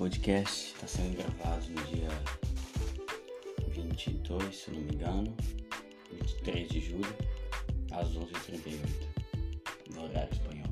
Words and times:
podcast 0.00 0.72
está 0.72 0.86
sendo 0.86 1.14
gravado 1.14 1.68
no 1.68 1.84
dia 1.84 2.08
22, 3.68 4.56
se 4.56 4.70
não 4.70 4.80
me 4.80 4.94
engano, 4.94 5.36
23 6.10 6.68
de 6.70 6.80
julho, 6.80 7.16
às 7.92 8.08
11h38, 8.14 8.78
no 9.94 10.04
horário 10.04 10.32
espanhol. 10.32 10.70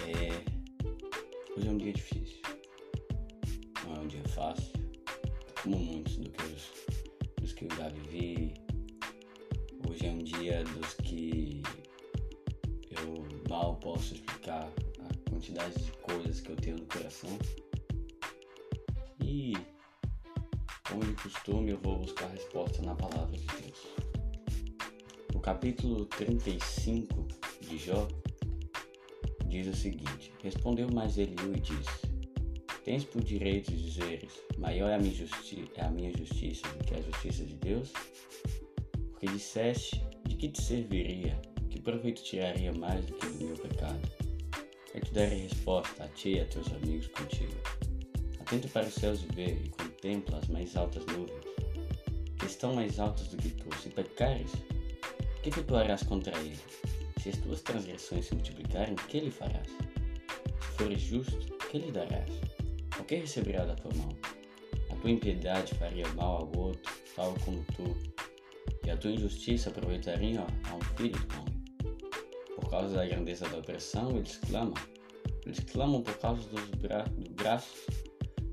É... 0.00 1.54
Hoje 1.54 1.68
é 1.68 1.70
um 1.70 1.76
dia 1.76 1.92
difícil, 1.92 2.40
coração. 17.22 17.38
E, 19.22 19.54
como 20.88 21.04
de 21.04 21.14
costume, 21.14 21.70
eu 21.70 21.78
vou 21.78 21.98
buscar 21.98 22.26
a 22.26 22.30
resposta 22.30 22.82
na 22.82 22.94
palavra 22.94 23.36
de 23.36 23.46
Deus. 23.46 23.78
O 25.34 25.40
capítulo 25.40 26.04
35 26.06 27.28
de 27.60 27.78
Jó 27.78 28.08
diz 29.46 29.66
o 29.68 29.74
seguinte: 29.74 30.32
Respondeu 30.42 30.90
mais 30.90 31.16
Eliú 31.16 31.54
e 31.54 31.60
disse: 31.60 32.12
Tens 32.84 33.04
por 33.04 33.22
direito 33.22 33.70
de 33.70 33.82
dizeres: 33.82 34.32
Maior 34.58 34.90
é 34.90 34.94
a 34.96 34.98
minha, 34.98 35.14
é 35.76 35.84
a 35.84 35.90
minha 35.90 36.12
justiça 36.16 36.68
do 36.68 36.84
que 36.84 36.94
a 36.94 37.02
justiça 37.02 37.44
de 37.44 37.54
Deus? 37.54 37.92
Porque 39.10 39.26
disseste: 39.26 40.04
De 40.26 40.36
que 40.36 40.48
te 40.48 40.62
serviria? 40.62 41.40
Que 41.70 41.80
proveito 41.80 42.22
tiraria 42.22 42.72
mais 42.72 43.04
do 43.06 43.14
que 43.14 43.26
do 43.26 43.44
meu 43.46 43.56
pecado? 43.56 44.21
Eu 44.94 45.00
te 45.00 45.12
darei 45.14 45.42
resposta 45.44 46.04
a 46.04 46.08
ti 46.08 46.34
e 46.34 46.40
a 46.40 46.44
teus 46.44 46.70
amigos 46.70 47.06
contigo. 47.06 47.54
Atento 48.40 48.68
para 48.68 48.86
os 48.86 48.92
céus 48.92 49.22
e 49.22 49.34
vê, 49.34 49.46
e 49.46 49.68
contempla 49.70 50.38
as 50.38 50.48
mais 50.48 50.76
altas 50.76 51.06
nuvens, 51.06 51.44
que 52.38 52.44
estão 52.44 52.74
mais 52.74 53.00
altas 53.00 53.28
do 53.28 53.38
que 53.38 53.48
tu. 53.50 53.74
Se 53.78 53.88
pecares, 53.88 54.52
que 55.42 55.48
efetuarás 55.48 56.02
contra 56.02 56.38
ele? 56.40 56.58
Se 57.22 57.30
as 57.30 57.38
tuas 57.38 57.62
transgressões 57.62 58.26
se 58.26 58.34
multiplicarem, 58.34 58.94
que 58.94 59.20
lhe 59.20 59.30
farás? 59.30 59.68
Se 59.68 60.76
fores 60.76 61.00
justo, 61.00 61.56
que 61.70 61.78
lhe 61.78 61.90
darás? 61.90 62.30
O 63.00 63.04
que 63.04 63.14
receberá 63.16 63.64
da 63.64 63.74
tua 63.74 63.94
mão? 63.94 64.14
A 64.90 64.96
tua 64.96 65.10
impiedade 65.10 65.74
faria 65.76 66.06
mal 66.08 66.42
ao 66.42 66.60
outro, 66.60 66.92
tal 67.16 67.34
como 67.46 67.64
tu, 67.74 67.96
e 68.84 68.90
a 68.90 68.96
tua 68.98 69.12
injustiça 69.12 69.70
aproveitaria 69.70 70.40
a 70.40 70.74
um 70.74 70.80
filho 70.96 71.18
do 71.18 71.40
homem 71.40 71.61
causa 72.72 72.96
da 72.96 73.06
grandeza 73.06 73.46
da 73.50 73.58
opressão, 73.58 74.16
eles 74.16 74.38
clamam. 74.38 74.74
Eles 75.44 75.60
clamam 75.60 76.02
por 76.02 76.16
causa 76.18 76.48
dos, 76.48 76.64
bra 76.80 77.02
dos 77.02 77.28
braços 77.28 77.86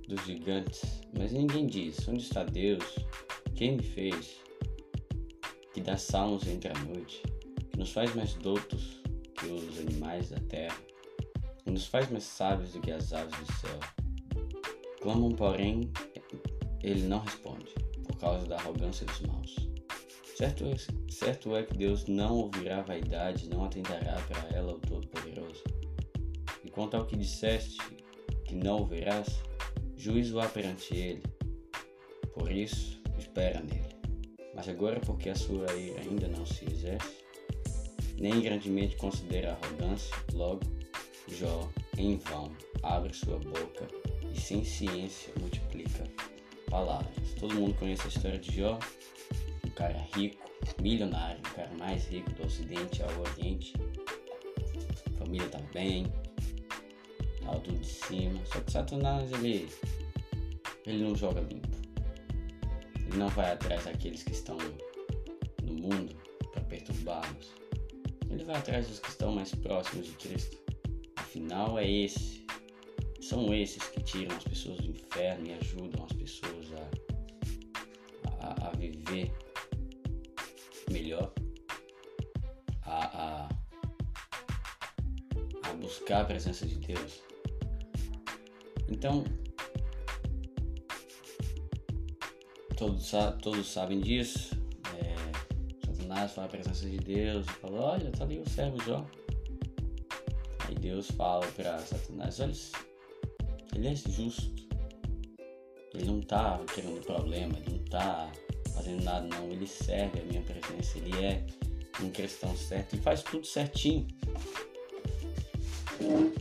dos 0.09 0.25
gigantes. 0.25 0.81
Mas 1.17 1.31
ninguém 1.31 1.65
diz: 1.65 2.05
Onde 2.05 2.23
está 2.23 2.43
Deus? 2.43 2.83
Quem 3.55 3.77
me 3.77 3.83
fez? 3.83 4.41
Que 5.73 5.79
dá 5.79 5.95
salmos 5.95 6.45
entre 6.47 6.69
a 6.69 6.73
noite, 6.79 7.23
que 7.71 7.79
nos 7.79 7.93
faz 7.93 8.13
mais 8.13 8.33
doutos 8.33 9.01
que 9.35 9.45
os 9.45 9.79
animais 9.79 10.29
da 10.29 10.39
terra, 10.41 10.77
que 11.63 11.71
nos 11.71 11.85
faz 11.85 12.11
mais 12.11 12.25
sábios 12.25 12.73
do 12.73 12.81
que 12.81 12.91
as 12.91 13.13
aves 13.13 13.33
do 13.39 13.45
céu. 13.53 13.79
Clamam, 15.01 15.31
porém, 15.31 15.89
ele 16.83 17.03
não 17.03 17.19
responde, 17.19 17.73
por 18.03 18.17
causa 18.17 18.45
da 18.47 18.57
arrogância 18.57 19.05
dos 19.05 19.21
maus. 19.21 19.68
Certo 20.39 20.63
é, 20.67 21.11
certo 21.11 21.53
é 21.53 21.63
que 21.63 21.75
Deus 21.75 22.05
não 22.07 22.33
ouvirá 22.33 22.81
vaidade, 22.81 23.49
não 23.49 23.65
atenderá 23.65 24.15
para 24.25 24.55
ela 24.55 24.71
o 24.71 24.79
Todo-Poderoso. 24.79 25.61
E 26.63 26.69
quanto 26.69 26.95
ao 26.95 27.05
que 27.05 27.17
disseste 27.17 27.77
que 28.45 28.55
não 28.55 28.77
ouvirás, 28.77 29.27
juízo 29.97 30.39
há 30.39 30.47
perante 30.47 30.95
ele. 30.95 31.23
Por 32.33 32.49
isso, 32.53 33.01
espera 33.17 33.59
nele. 33.59 33.93
Mas 34.55 34.69
agora, 34.69 35.01
porque 35.01 35.27
a 35.27 35.35
sua 35.35 35.65
ira 35.75 35.99
ainda 35.99 36.29
não 36.29 36.45
se 36.45 36.63
exerce, 36.71 37.17
nem 38.17 38.39
grandemente 38.39 38.95
considera 38.95 39.51
a 39.51 39.65
arrogância, 39.65 40.15
logo, 40.31 40.61
Jó, 41.27 41.69
em 41.97 42.15
vão, 42.15 42.49
abre 42.81 43.13
sua 43.13 43.39
boca 43.39 43.89
e 44.33 44.39
sem 44.39 44.63
ciência 44.63 45.33
multiplica 45.37 46.05
palavras. 46.69 47.33
Todo 47.37 47.55
mundo 47.55 47.73
conhece 47.73 48.03
a 48.05 48.07
história 48.07 48.39
de 48.39 48.55
Jó? 48.55 48.79
Cara 49.79 50.05
rico, 50.13 50.51
milionário, 50.81 51.39
o 51.39 51.55
cara 51.55 51.71
mais 51.77 52.05
rico 52.07 52.29
do 52.33 52.45
Ocidente 52.45 53.01
ao 53.01 53.21
Oriente. 53.21 53.73
A 55.07 55.11
família 55.17 55.47
tá 55.47 55.59
bem, 55.73 56.05
tá 57.45 57.57
tudo 57.63 57.79
de 57.79 57.87
cima. 57.87 58.41
Só 58.45 58.59
que 58.59 58.71
Satanás 58.73 59.31
ele, 59.31 59.69
ele 60.85 61.01
não 61.01 61.15
joga 61.15 61.39
limpo. 61.39 61.69
Ele 63.07 63.17
não 63.17 63.29
vai 63.29 63.53
atrás 63.53 63.85
daqueles 63.85 64.21
que 64.21 64.33
estão 64.33 64.57
no 65.63 65.73
mundo 65.73 66.13
para 66.51 66.61
perturbá-los. 66.63 67.53
Ele 68.29 68.43
vai 68.43 68.57
atrás 68.57 68.85
dos 68.85 68.99
que 68.99 69.07
estão 69.07 69.31
mais 69.31 69.55
próximos 69.55 70.07
de 70.07 70.11
Cristo. 70.13 70.57
Afinal, 71.15 71.79
é 71.79 71.89
esse. 71.89 72.45
São 73.21 73.53
esses 73.53 73.83
que 73.83 74.03
tiram 74.03 74.35
as 74.35 74.43
pessoas 74.43 74.77
do 74.81 74.91
inferno 74.91 75.47
e 75.47 75.53
ajudam 75.53 76.05
as 76.05 76.11
pessoas 76.11 76.67
a, 76.73 78.45
a, 78.45 78.67
a 78.67 78.71
viver 78.71 79.31
buscar 85.89 86.21
a 86.21 86.25
presença 86.25 86.67
de 86.67 86.75
Deus. 86.75 87.23
Então, 88.87 89.23
todos, 92.77 93.11
todos 93.41 93.67
sabem 93.67 93.99
disso. 93.99 94.55
É, 94.95 95.85
Satanás 95.85 96.31
fala 96.31 96.45
a 96.45 96.49
presença 96.49 96.87
de 96.87 96.97
Deus 96.97 97.47
e 97.47 97.51
fala: 97.53 97.81
Olha, 97.81 98.11
tá 98.11 98.23
ali 98.23 98.39
o 98.39 98.47
servo 98.47 98.79
Jó. 98.83 99.03
Aí 100.67 100.75
Deus 100.75 101.09
fala 101.11 101.45
para 101.47 101.79
Satanás: 101.79 102.39
Olha, 102.39 102.53
ele 103.75 103.87
é 103.87 103.95
justo. 103.95 104.69
Ele 105.95 106.05
não 106.05 106.21
tá 106.21 106.59
querendo 106.73 107.03
problema, 107.03 107.57
ele 107.57 107.77
não 107.77 107.85
tá 107.85 108.31
fazendo 108.75 109.03
nada, 109.03 109.27
não. 109.27 109.49
Ele 109.51 109.65
serve 109.65 110.21
a 110.21 110.23
minha 110.23 110.41
presença, 110.43 110.99
ele 110.99 111.25
é 111.25 111.43
um 111.99 112.11
cristão 112.11 112.55
certo, 112.55 112.93
ele 112.93 113.01
faz 113.01 113.23
tudo 113.23 113.45
certinho. 113.45 114.07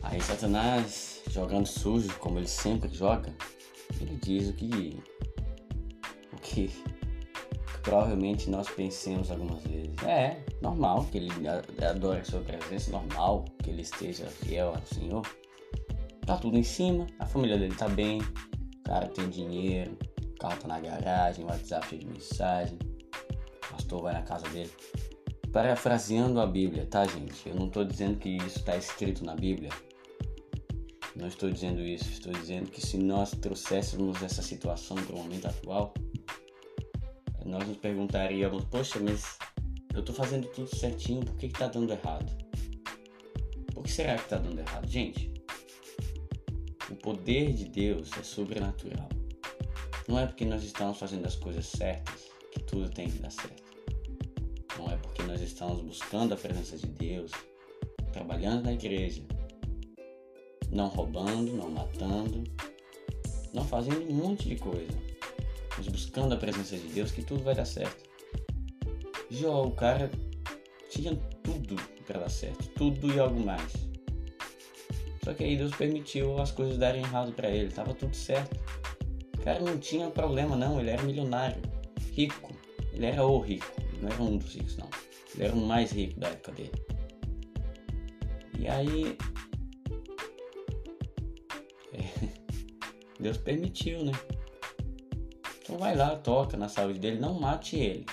Aí 0.03 0.21
Satanás, 0.21 1.23
jogando 1.31 1.67
sujo, 1.67 2.17
como 2.19 2.39
ele 2.39 2.47
sempre 2.47 2.89
joga, 2.95 3.35
ele 4.01 4.17
diz 4.17 4.49
o 4.49 4.53
que, 4.53 4.99
o 6.33 6.37
que, 6.37 6.71
provavelmente 7.83 8.49
nós 8.51 8.69
pensemos 8.69 9.31
algumas 9.31 9.63
vezes. 9.65 9.95
É 10.07 10.45
normal 10.63 11.05
que 11.11 11.19
ele 11.19 11.31
adore 11.83 12.21
a 12.21 12.25
sua 12.25 12.41
presença, 12.41 12.91
normal 12.91 13.45
que 13.63 13.71
ele 13.71 13.83
esteja 13.83 14.27
fiel 14.27 14.69
ao 14.69 14.87
Senhor. 14.87 15.27
Tá 16.25 16.37
tudo 16.37 16.59
em 16.59 16.63
cima, 16.63 17.07
a 17.19 17.27
família 17.27 17.59
dele 17.59 17.75
tá 17.75 17.89
bem, 17.89 18.21
o 18.21 18.83
cara 18.85 19.09
tem 19.09 19.29
dinheiro, 19.29 19.97
o 20.23 20.39
carro 20.39 20.59
tá 20.61 20.69
na 20.69 20.79
garagem, 20.79 21.45
o 21.45 21.49
WhatsApp 21.49 21.89
cheio 21.89 22.03
de 22.03 22.07
mensagem, 22.07 22.79
o 23.65 23.73
pastor 23.73 24.03
vai 24.03 24.13
na 24.13 24.23
casa 24.23 24.47
dele. 24.51 24.71
Parafraseando 25.59 26.41
a 26.41 26.47
Bíblia, 26.47 26.87
tá, 26.87 27.05
gente? 27.05 27.49
Eu 27.49 27.57
não 27.57 27.67
estou 27.67 27.85
dizendo 27.85 28.17
que 28.17 28.29
isso 28.29 28.61
está 28.61 28.77
escrito 28.77 29.25
na 29.25 29.35
Bíblia. 29.35 29.71
Não 31.17 31.27
estou 31.27 31.51
dizendo 31.51 31.81
isso. 31.81 32.09
Estou 32.13 32.33
dizendo 32.33 32.71
que 32.71 32.81
se 32.81 32.97
nós 32.97 33.33
trouxéssemos 33.33 34.23
essa 34.23 34.41
situação 34.41 34.97
para 34.97 35.17
o 35.17 35.19
momento 35.19 35.49
atual, 35.49 35.93
nós 37.45 37.67
nos 37.67 37.77
perguntaríamos: 37.79 38.67
Poxa, 38.67 39.01
mas 39.01 39.37
eu 39.93 39.99
estou 39.99 40.15
fazendo 40.15 40.47
tudo 40.47 40.73
certinho, 40.77 41.25
por 41.25 41.35
que 41.35 41.47
está 41.47 41.67
dando 41.67 41.93
errado? 41.93 42.33
Por 43.75 43.83
que 43.83 43.91
será 43.91 44.15
que 44.15 44.23
está 44.23 44.39
dando 44.39 44.61
errado? 44.61 44.87
Gente, 44.87 45.35
o 46.89 46.95
poder 46.95 47.53
de 47.53 47.65
Deus 47.65 48.13
é 48.17 48.23
sobrenatural. 48.23 49.09
Não 50.07 50.21
é 50.21 50.25
porque 50.25 50.45
nós 50.45 50.63
estamos 50.63 50.97
fazendo 50.97 51.27
as 51.27 51.35
coisas 51.35 51.67
certas 51.67 52.31
que 52.53 52.63
tudo 52.63 52.89
tem 52.89 53.11
que 53.11 53.19
dar 53.19 53.33
certo. 53.33 53.68
Nós 55.29 55.43
estamos 55.43 55.83
buscando 55.83 56.33
a 56.33 56.39
presença 56.39 56.79
de 56.79 56.87
Deus, 56.87 57.31
trabalhando 58.15 58.65
na 58.65 58.73
igreja, 58.73 59.23
não 60.71 60.89
roubando, 60.89 61.53
não 61.53 61.71
matando, 61.71 62.45
não 63.53 63.63
fazendo 63.63 64.11
um 64.11 64.15
monte 64.15 64.49
de 64.49 64.57
coisa, 64.57 64.89
mas 65.77 65.87
buscando 65.87 66.33
a 66.33 66.39
presença 66.39 66.79
de 66.79 66.89
Deus 66.89 67.11
que 67.11 67.23
tudo 67.23 67.45
vai 67.45 67.55
dar 67.55 67.67
certo. 67.67 68.09
Jó, 69.31 69.65
o 69.65 69.73
cara 69.73 70.11
tinha 70.89 71.15
tudo 71.43 71.77
para 72.07 72.21
dar 72.21 72.31
certo, 72.31 72.67
tudo 72.71 73.13
e 73.13 73.21
algo 73.21 73.39
mais. 73.39 73.71
Só 75.23 75.35
que 75.35 75.45
aí 75.45 75.59
Deus 75.59 75.77
permitiu 75.77 76.41
as 76.41 76.51
coisas 76.51 76.79
darem 76.79 77.03
errado 77.03 77.33
para 77.33 77.51
ele, 77.51 77.71
tava 77.71 77.93
tudo 77.93 78.17
certo. 78.17 78.59
O 79.39 79.43
cara 79.43 79.61
não 79.61 79.77
tinha 79.79 80.09
problema, 80.09 80.57
não. 80.57 80.81
Ele 80.81 80.89
era 80.89 81.03
milionário, 81.03 81.61
rico. 82.15 82.51
Ele 82.95 83.05
era 83.05 83.27
o 83.27 83.39
rico. 83.39 83.67
Não 84.01 84.09
era 84.09 84.23
um 84.23 84.39
dos 84.39 84.55
ricos, 84.55 84.79
não. 84.79 84.89
Ele 85.39 85.47
era 85.47 85.55
o 85.55 85.65
mais 85.65 85.93
rico 85.93 86.19
da 86.19 86.29
época 86.31 86.51
dele. 86.53 86.73
E 88.59 88.67
aí. 88.67 89.17
Deus 93.21 93.37
permitiu, 93.37 94.05
né? 94.05 94.13
Então 95.63 95.79
vai 95.79 95.95
lá, 95.95 96.17
toca 96.17 96.57
na 96.57 96.69
saúde 96.69 96.99
dele, 96.99 97.21
não 97.21 97.39
mate 97.39 97.77
ele, 97.77 98.05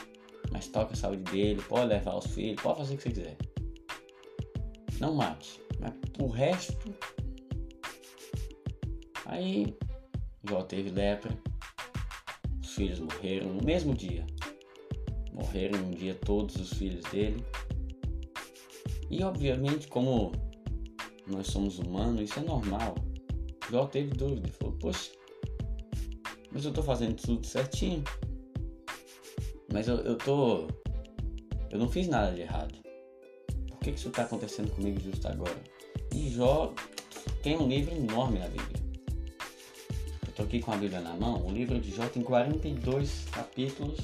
mas 0.52 0.68
toca 0.68 0.94
a 0.94 0.96
saúde 0.96 1.24
dele, 1.24 1.62
pode 1.64 1.88
levar 1.88 2.16
os 2.16 2.28
filhos, 2.28 2.62
pode 2.62 2.78
fazer 2.78 2.94
o 2.94 2.98
que 2.98 3.04
você 3.04 3.10
quiser. 3.10 3.38
Não 5.00 5.16
mate. 5.16 5.60
Mas 5.80 5.94
o 6.20 6.28
resto. 6.28 6.94
Aí 9.26 9.76
Jó 10.48 10.62
teve 10.62 10.92
lepra. 10.92 11.36
Os 12.62 12.76
filhos 12.76 13.00
morreram 13.00 13.52
no 13.54 13.64
mesmo 13.64 13.96
dia. 13.96 14.26
Morreram 15.36 15.80
um 15.80 15.92
dia 15.92 16.16
todos 16.16 16.56
os 16.56 16.74
filhos 16.74 17.04
dele. 17.12 17.44
E 19.10 19.22
obviamente, 19.24 19.88
como 19.88 20.32
nós 21.28 21.48
somos 21.48 21.78
humanos, 21.78 22.22
isso 22.22 22.40
é 22.40 22.44
normal. 22.44 22.96
Jó 23.70 23.86
teve 23.86 24.12
dúvida, 24.12 24.48
falou, 24.50 24.76
poxa, 24.80 25.12
mas 26.56 26.64
eu 26.64 26.72
tô 26.72 26.82
fazendo 26.82 27.16
tudo 27.16 27.46
certinho. 27.46 28.02
Mas 29.74 29.90
eu, 29.90 29.98
eu 29.98 30.18
tô. 30.18 30.68
Eu 31.70 31.78
não 31.78 31.90
fiz 31.90 32.08
nada 32.08 32.32
de 32.32 32.42
errado. 32.42 32.74
Por 33.68 33.80
que, 33.80 33.92
que 33.92 34.00
isso 34.00 34.10
tá 34.10 34.24
acontecendo 34.24 34.72
comigo 34.72 34.98
justo 35.02 35.28
agora? 35.28 35.62
E 36.14 36.30
Jó 36.30 36.74
tem 37.44 37.58
um 37.58 37.68
livro 37.68 37.94
enorme 37.94 38.40
na 38.40 38.48
Bíblia. 38.48 38.86
Eu 40.26 40.34
tô 40.34 40.44
aqui 40.44 40.62
com 40.62 40.72
a 40.72 40.78
Bíblia 40.78 41.02
na 41.02 41.14
mão. 41.14 41.46
O 41.46 41.52
livro 41.52 41.78
de 41.78 41.92
Jó 41.92 42.08
tem 42.08 42.24
42 42.24 43.26
capítulos. 43.34 44.00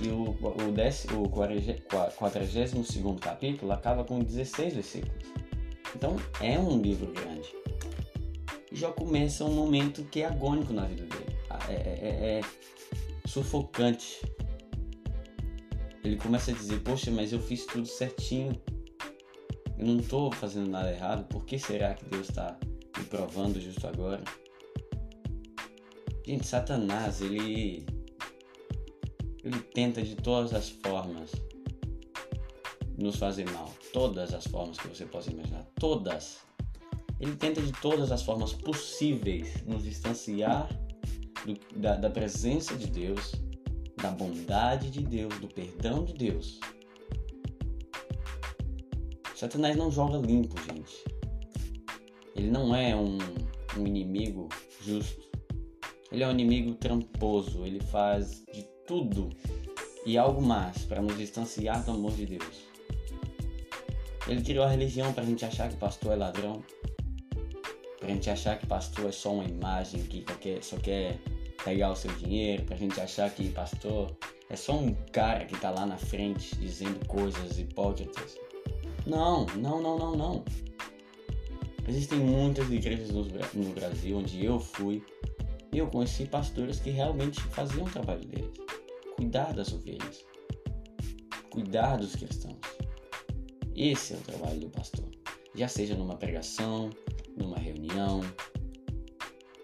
E 0.00 0.08
o, 0.08 0.36
o, 0.40 1.22
o 1.22 1.28
42 1.28 2.72
capítulo 3.20 3.72
acaba 3.72 4.04
com 4.04 4.20
16 4.20 4.74
versículos. 4.74 5.26
Então 5.94 6.16
é 6.40 6.58
um 6.58 6.80
livro 6.80 7.12
grande. 7.12 7.52
E 8.70 8.76
Jó 8.76 8.92
começa 8.92 9.44
um 9.44 9.52
momento 9.52 10.04
que 10.04 10.20
é 10.20 10.26
agônico 10.26 10.72
na 10.72 10.84
vida 10.84 11.04
dele. 11.04 11.36
É, 11.68 11.72
é, 11.72 11.78
é, 11.78 12.38
é 12.38 12.40
sufocante. 13.26 14.20
Ele 16.04 16.16
começa 16.16 16.50
a 16.52 16.54
dizer: 16.54 16.80
Poxa, 16.80 17.10
mas 17.10 17.32
eu 17.32 17.40
fiz 17.40 17.66
tudo 17.66 17.86
certinho. 17.86 18.52
Eu 19.76 19.86
não 19.86 19.98
estou 19.98 20.30
fazendo 20.32 20.70
nada 20.70 20.92
errado. 20.92 21.26
Por 21.28 21.44
que 21.44 21.58
será 21.58 21.94
que 21.94 22.04
Deus 22.04 22.28
está 22.28 22.58
me 22.96 23.04
provando 23.04 23.60
justo 23.60 23.86
agora? 23.86 24.22
Gente, 26.24 26.46
Satanás, 26.46 27.20
ele 27.22 27.86
ele 29.44 29.60
tenta 29.60 30.02
de 30.02 30.16
todas 30.16 30.52
as 30.52 30.68
formas 30.68 31.32
nos 32.96 33.16
fazer 33.16 33.48
mal. 33.50 33.72
Todas 33.92 34.34
as 34.34 34.44
formas 34.46 34.76
que 34.76 34.88
você 34.88 35.06
possa 35.06 35.30
imaginar. 35.30 35.64
Todas. 35.76 36.38
Ele 37.20 37.34
tenta 37.36 37.60
de 37.60 37.72
todas 37.80 38.12
as 38.12 38.22
formas 38.22 38.52
possíveis 38.52 39.62
nos 39.64 39.84
distanciar 39.84 40.68
do, 41.46 41.80
da, 41.80 41.96
da 41.96 42.10
presença 42.10 42.76
de 42.76 42.86
Deus, 42.86 43.32
da 43.96 44.10
bondade 44.10 44.90
de 44.90 45.02
Deus, 45.02 45.36
do 45.38 45.48
perdão 45.48 46.04
de 46.04 46.12
Deus. 46.12 46.60
Satanás 49.34 49.76
não 49.76 49.90
joga 49.90 50.18
limpo, 50.18 50.56
gente. 50.62 51.04
Ele 52.34 52.50
não 52.50 52.74
é 52.74 52.94
um, 52.94 53.18
um 53.76 53.86
inimigo 53.86 54.48
justo. 54.80 55.28
Ele 56.10 56.22
é 56.22 56.28
um 56.28 56.32
inimigo 56.32 56.74
tramposo. 56.74 57.64
Ele 57.64 57.80
faz 57.80 58.44
de 58.52 58.66
tudo 58.88 59.28
e 60.06 60.16
algo 60.16 60.40
mais 60.40 60.78
para 60.86 61.02
nos 61.02 61.16
distanciar 61.18 61.84
do 61.84 61.90
amor 61.90 62.12
de 62.12 62.24
Deus. 62.24 62.66
Ele 64.26 64.42
criou 64.42 64.64
a 64.64 64.68
religião 64.68 65.12
para 65.12 65.22
a 65.22 65.26
gente 65.26 65.44
achar 65.44 65.68
que 65.68 65.76
pastor 65.76 66.12
é 66.12 66.16
ladrão, 66.16 66.62
para 67.98 68.08
a 68.08 68.10
gente 68.10 68.30
achar 68.30 68.58
que 68.58 68.66
pastor 68.66 69.10
é 69.10 69.12
só 69.12 69.34
uma 69.34 69.44
imagem 69.44 70.02
que 70.02 70.24
só 70.62 70.78
quer 70.78 71.18
pegar 71.62 71.90
o 71.92 71.96
seu 71.96 72.10
dinheiro, 72.14 72.64
para 72.64 72.74
a 72.74 72.78
gente 72.78 72.98
achar 72.98 73.30
que 73.30 73.50
pastor 73.50 74.16
é 74.48 74.56
só 74.56 74.72
um 74.72 74.94
cara 75.12 75.44
que 75.44 75.54
está 75.54 75.70
lá 75.70 75.84
na 75.84 75.98
frente 75.98 76.56
dizendo 76.56 77.06
coisas 77.06 77.58
hipócritas. 77.58 78.38
Não, 79.06 79.44
não, 79.56 79.82
não, 79.82 79.98
não, 79.98 80.16
não. 80.16 80.44
Existem 81.86 82.18
muitas 82.18 82.70
igrejas 82.70 83.10
no 83.10 83.24
Brasil 83.74 84.18
onde 84.18 84.44
eu 84.44 84.58
fui 84.58 85.02
e 85.72 85.78
eu 85.78 85.86
conheci 85.88 86.24
pastores 86.24 86.80
que 86.80 86.90
realmente 86.90 87.40
faziam 87.40 87.84
o 87.84 87.90
trabalho 87.90 88.24
deles 88.26 88.68
cuidar 89.18 89.52
das 89.52 89.72
ovelhas, 89.72 90.24
cuidar 91.50 91.96
dos 91.96 92.14
cristãos. 92.14 92.56
Esse 93.74 94.14
é 94.14 94.16
o 94.16 94.20
trabalho 94.20 94.60
do 94.60 94.70
pastor. 94.70 95.10
Já 95.56 95.66
seja 95.66 95.96
numa 95.96 96.16
pregação, 96.16 96.88
numa 97.36 97.58
reunião, 97.58 98.20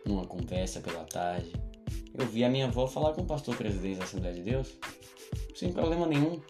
numa 0.05 0.27
conversa 0.27 0.81
pela 0.81 1.05
tarde. 1.05 1.53
Eu 2.13 2.27
vi 2.27 2.43
a 2.43 2.51
minha 2.51 2.67
avó 2.67 2.89
falar 2.89 3.13
com 3.13 3.23
o 3.23 3.27
pastor 3.27 3.57
presidente 3.57 3.99
da 3.99 4.05
Assembleia 4.05 4.35
de 4.35 4.43
Deus 4.43 4.77
sem 5.55 5.73
problema 5.73 6.07
nenhum. 6.07 6.41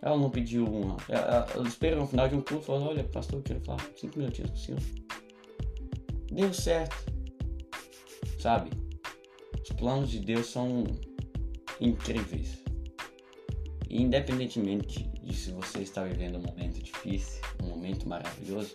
Ela 0.00 0.16
não 0.16 0.30
pediu 0.30 0.64
uma. 0.64 0.96
Ela, 1.10 1.46
ela 1.54 1.68
esperou 1.68 2.00
no 2.00 2.06
final 2.06 2.26
de 2.26 2.34
um 2.34 2.40
culto 2.40 2.72
e 2.72 2.74
Olha, 2.74 3.04
pastor, 3.04 3.38
eu 3.38 3.42
quero 3.42 3.60
falar 3.60 3.86
cinco 3.96 4.18
minutinhos 4.18 4.50
com 4.50 4.56
o 4.56 4.60
senhor. 4.60 4.80
Deu 6.32 6.54
certo. 6.54 6.96
Sabe? 8.38 8.70
Os 9.62 9.70
planos 9.76 10.10
de 10.10 10.18
Deus 10.20 10.46
são 10.46 10.84
incríveis. 11.82 12.62
E 13.90 14.00
independentemente 14.00 15.10
de 15.22 15.34
se 15.34 15.50
você 15.50 15.80
está 15.80 16.04
vivendo 16.04 16.38
um 16.38 16.42
momento 16.42 16.82
difícil, 16.82 17.40
um 17.62 17.66
momento 17.66 18.08
maravilhoso, 18.08 18.72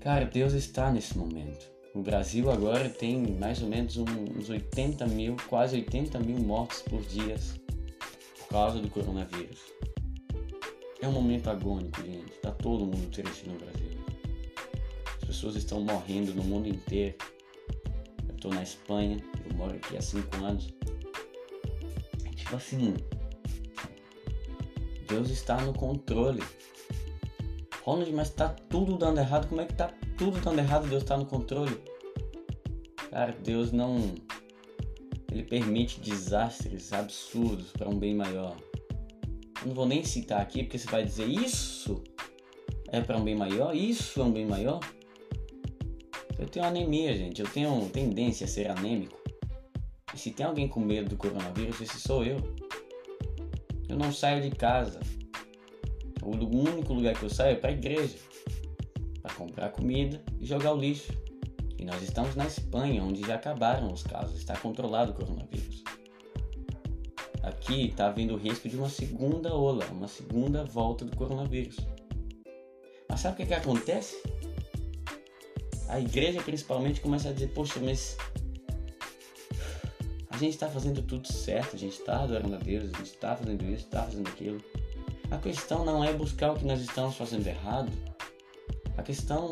cara, 0.00 0.24
Deus 0.24 0.52
está 0.52 0.90
nesse 0.90 1.16
momento. 1.16 1.74
O 1.94 2.02
Brasil 2.02 2.50
agora 2.50 2.90
tem 2.90 3.16
mais 3.38 3.62
ou 3.62 3.68
menos 3.68 3.96
uns 3.96 4.50
80 4.50 5.06
mil, 5.06 5.36
quase 5.48 5.76
80 5.76 6.18
mil 6.20 6.38
mortes 6.38 6.82
por 6.82 7.00
dia 7.02 7.36
por 8.38 8.48
causa 8.48 8.78
do 8.78 8.90
coronavírus. 8.90 9.60
É 11.00 11.08
um 11.08 11.12
momento 11.12 11.48
agônico, 11.48 12.02
gente. 12.02 12.32
Tá 12.42 12.50
todo 12.50 12.84
mundo 12.84 13.10
triste 13.10 13.48
no 13.48 13.58
Brasil. 13.58 13.98
As 15.22 15.24
pessoas 15.24 15.56
estão 15.56 15.80
morrendo 15.80 16.34
no 16.34 16.44
mundo 16.44 16.68
inteiro. 16.68 17.16
Eu 18.28 18.34
estou 18.34 18.52
na 18.52 18.62
Espanha, 18.62 19.16
eu 19.48 19.56
moro 19.56 19.74
aqui 19.74 19.96
há 19.96 20.02
5 20.02 20.36
anos. 20.44 20.68
Tipo 22.46 22.56
assim, 22.56 22.94
Deus 25.08 25.30
está 25.30 25.60
no 25.60 25.72
controle. 25.72 26.40
Ronald, 27.82 28.12
mas 28.12 28.30
tá 28.30 28.48
tudo 28.48 28.96
dando 28.96 29.18
errado. 29.18 29.48
Como 29.48 29.60
é 29.60 29.64
que 29.64 29.74
tá 29.74 29.92
tudo 30.16 30.40
dando 30.40 30.60
errado? 30.60 30.88
Deus 30.88 31.02
está 31.02 31.16
no 31.16 31.26
controle. 31.26 31.76
Cara, 33.10 33.32
Deus 33.32 33.72
não. 33.72 34.14
Ele 35.32 35.42
permite 35.42 35.98
desastres 35.98 36.92
absurdos 36.92 37.72
para 37.72 37.88
um 37.88 37.98
bem 37.98 38.14
maior. 38.14 38.56
Eu 39.60 39.66
não 39.66 39.74
vou 39.74 39.86
nem 39.86 40.04
citar 40.04 40.40
aqui 40.40 40.62
porque 40.62 40.78
você 40.78 40.88
vai 40.88 41.04
dizer 41.04 41.26
isso 41.26 42.00
é 42.92 43.00
para 43.00 43.18
um 43.18 43.24
bem 43.24 43.34
maior, 43.34 43.74
isso 43.74 44.20
é 44.20 44.24
um 44.24 44.30
bem 44.30 44.46
maior. 44.46 44.78
Eu 46.38 46.46
tenho 46.46 46.64
anemia, 46.64 47.12
gente. 47.16 47.42
Eu 47.42 47.48
tenho 47.48 47.88
tendência 47.88 48.44
a 48.44 48.48
ser 48.48 48.70
anêmico. 48.70 49.25
E 50.16 50.18
se 50.18 50.30
tem 50.30 50.46
alguém 50.46 50.66
com 50.66 50.80
medo 50.80 51.10
do 51.10 51.16
coronavírus, 51.18 51.78
esse 51.78 52.00
sou 52.00 52.24
eu. 52.24 52.38
Eu 53.86 53.98
não 53.98 54.10
saio 54.10 54.40
de 54.40 54.50
casa. 54.50 54.98
O 56.22 56.30
único 56.30 56.94
lugar 56.94 57.14
que 57.14 57.22
eu 57.22 57.28
saio 57.28 57.52
é 57.52 57.56
para 57.56 57.68
a 57.68 57.74
igreja 57.74 58.16
para 59.20 59.34
comprar 59.34 59.68
comida 59.68 60.24
e 60.40 60.46
jogar 60.46 60.72
o 60.72 60.78
lixo. 60.78 61.12
E 61.78 61.84
nós 61.84 62.02
estamos 62.02 62.34
na 62.34 62.46
Espanha, 62.46 63.02
onde 63.02 63.20
já 63.20 63.34
acabaram 63.34 63.92
os 63.92 64.02
casos, 64.02 64.38
está 64.38 64.56
controlado 64.56 65.12
o 65.12 65.14
coronavírus. 65.14 65.84
Aqui 67.42 67.88
está 67.88 68.06
havendo 68.06 68.34
o 68.34 68.38
risco 68.38 68.70
de 68.70 68.76
uma 68.76 68.88
segunda 68.88 69.54
ola, 69.54 69.84
uma 69.92 70.08
segunda 70.08 70.64
volta 70.64 71.04
do 71.04 71.14
coronavírus. 71.14 71.76
Mas 73.06 73.20
sabe 73.20 73.34
o 73.34 73.36
que, 73.36 73.46
que 73.46 73.54
acontece? 73.54 74.16
A 75.90 76.00
igreja 76.00 76.42
principalmente 76.42 77.02
começa 77.02 77.28
a 77.28 77.32
dizer, 77.34 77.48
poxa, 77.48 77.78
mas 77.80 78.16
a 80.36 80.38
gente 80.38 80.52
está 80.52 80.68
fazendo 80.68 81.00
tudo 81.00 81.32
certo, 81.32 81.76
a 81.76 81.78
gente 81.78 81.98
está 81.98 82.22
adorando 82.22 82.56
a 82.56 82.58
Deus, 82.58 82.92
a 82.92 82.98
gente 82.98 83.10
está 83.10 83.34
fazendo 83.34 83.64
isso, 83.64 83.86
está 83.86 84.02
fazendo 84.02 84.28
aquilo. 84.28 84.62
A 85.30 85.38
questão 85.38 85.82
não 85.82 86.04
é 86.04 86.12
buscar 86.12 86.52
o 86.52 86.56
que 86.56 86.66
nós 86.66 86.78
estamos 86.80 87.16
fazendo 87.16 87.46
errado. 87.46 87.90
A 88.98 89.02
questão 89.02 89.48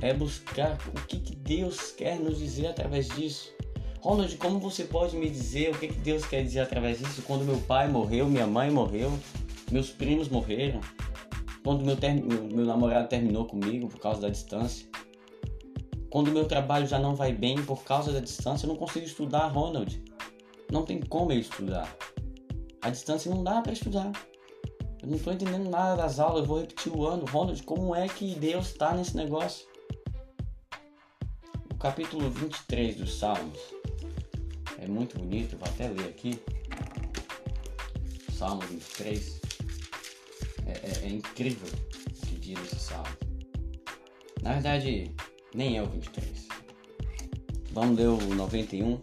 é 0.00 0.14
buscar 0.14 0.78
o 0.88 1.06
que, 1.06 1.20
que 1.20 1.36
Deus 1.36 1.92
quer 1.92 2.18
nos 2.18 2.38
dizer 2.38 2.68
através 2.68 3.08
disso. 3.10 3.52
Ronald, 4.00 4.34
como 4.38 4.58
você 4.58 4.84
pode 4.84 5.14
me 5.16 5.28
dizer 5.28 5.74
o 5.74 5.78
que, 5.78 5.88
que 5.88 5.98
Deus 5.98 6.24
quer 6.24 6.42
dizer 6.42 6.60
através 6.60 6.98
disso 6.98 7.22
quando 7.26 7.44
meu 7.44 7.60
pai 7.60 7.86
morreu, 7.86 8.26
minha 8.26 8.46
mãe 8.46 8.70
morreu, 8.70 9.12
meus 9.70 9.90
primos 9.90 10.30
morreram, 10.30 10.80
quando 11.62 11.84
meu, 11.84 11.96
ter... 11.96 12.14
meu 12.14 12.64
namorado 12.64 13.06
terminou 13.06 13.44
comigo 13.44 13.86
por 13.86 14.00
causa 14.00 14.22
da 14.22 14.30
distância? 14.30 14.89
Quando 16.10 16.28
o 16.28 16.32
meu 16.32 16.46
trabalho 16.46 16.86
já 16.86 16.98
não 16.98 17.14
vai 17.14 17.32
bem 17.32 17.62
por 17.64 17.84
causa 17.84 18.12
da 18.12 18.20
distância, 18.20 18.66
eu 18.66 18.68
não 18.68 18.76
consigo 18.76 19.06
estudar, 19.06 19.46
Ronald. 19.48 20.02
Não 20.70 20.84
tem 20.84 21.00
como 21.00 21.32
eu 21.32 21.38
estudar. 21.38 21.96
A 22.82 22.90
distância 22.90 23.32
não 23.32 23.42
dá 23.42 23.60
para 23.60 23.72
estudar. 23.72 24.10
Eu 25.02 25.08
não 25.08 25.16
estou 25.16 25.32
entendendo 25.32 25.70
nada 25.70 26.02
das 26.02 26.18
aulas, 26.18 26.40
eu 26.40 26.46
vou 26.46 26.60
repetir 26.60 26.92
o 26.92 27.06
ano. 27.06 27.24
Ronald, 27.26 27.62
como 27.62 27.94
é 27.94 28.08
que 28.08 28.34
Deus 28.34 28.66
está 28.66 28.94
nesse 28.94 29.16
negócio? 29.16 29.68
capítulo 31.78 32.28
23 32.28 32.96
dos 32.96 33.18
Salmos 33.18 33.58
é 34.80 34.86
muito 34.86 35.18
bonito, 35.18 35.58
vou 35.58 35.68
até 35.68 35.88
ler 35.88 36.08
aqui. 36.08 36.40
Salmo 38.32 38.62
23. 38.62 39.40
É, 40.66 40.70
é, 40.70 41.04
é 41.04 41.08
incrível 41.08 41.68
o 41.68 42.26
que 42.26 42.36
diz 42.36 42.58
esse 42.60 42.76
salmo. 42.76 43.14
Na 44.42 44.54
verdade, 44.54 45.14
nem 45.54 45.76
é 45.78 45.82
o 45.82 45.86
23. 45.86 46.48
Vamos 47.72 47.98
ler 47.98 48.08
o 48.08 48.34
91 48.34 48.98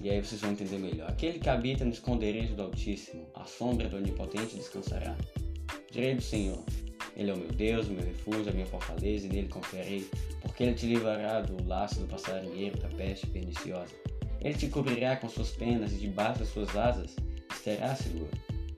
e 0.00 0.10
aí 0.10 0.20
vocês 0.22 0.40
vão 0.40 0.52
entender 0.52 0.78
melhor. 0.78 1.10
Aquele 1.10 1.38
que 1.38 1.48
habita 1.48 1.84
no 1.84 1.90
esconderijo 1.90 2.54
do 2.54 2.62
Altíssimo, 2.62 3.26
a 3.34 3.44
sombra 3.44 3.88
do 3.88 3.96
Onipotente 3.96 4.56
descansará. 4.56 5.16
Direi 5.90 6.14
do 6.14 6.22
Senhor, 6.22 6.62
Ele 7.16 7.30
é 7.30 7.34
o 7.34 7.36
meu 7.36 7.48
Deus, 7.48 7.88
o 7.88 7.92
meu 7.92 8.04
refúgio, 8.04 8.50
a 8.50 8.52
minha 8.52 8.66
fortaleza, 8.66 9.26
e 9.26 9.28
nele 9.28 9.48
confiarei, 9.48 10.08
porque 10.40 10.62
Ele 10.62 10.74
te 10.74 10.86
livrará 10.86 11.40
do 11.40 11.66
laço 11.66 12.00
do 12.00 12.06
passarinheiro, 12.06 12.78
da 12.78 12.88
peste 12.88 13.26
perniciosa. 13.26 13.94
Ele 14.40 14.54
te 14.54 14.68
cobrirá 14.68 15.16
com 15.16 15.28
suas 15.28 15.50
penas 15.50 15.92
e 15.92 15.96
debaixo 15.96 16.40
das 16.40 16.48
suas 16.48 16.76
asas 16.76 17.16
estará 17.52 17.94
seguro. 17.96 18.30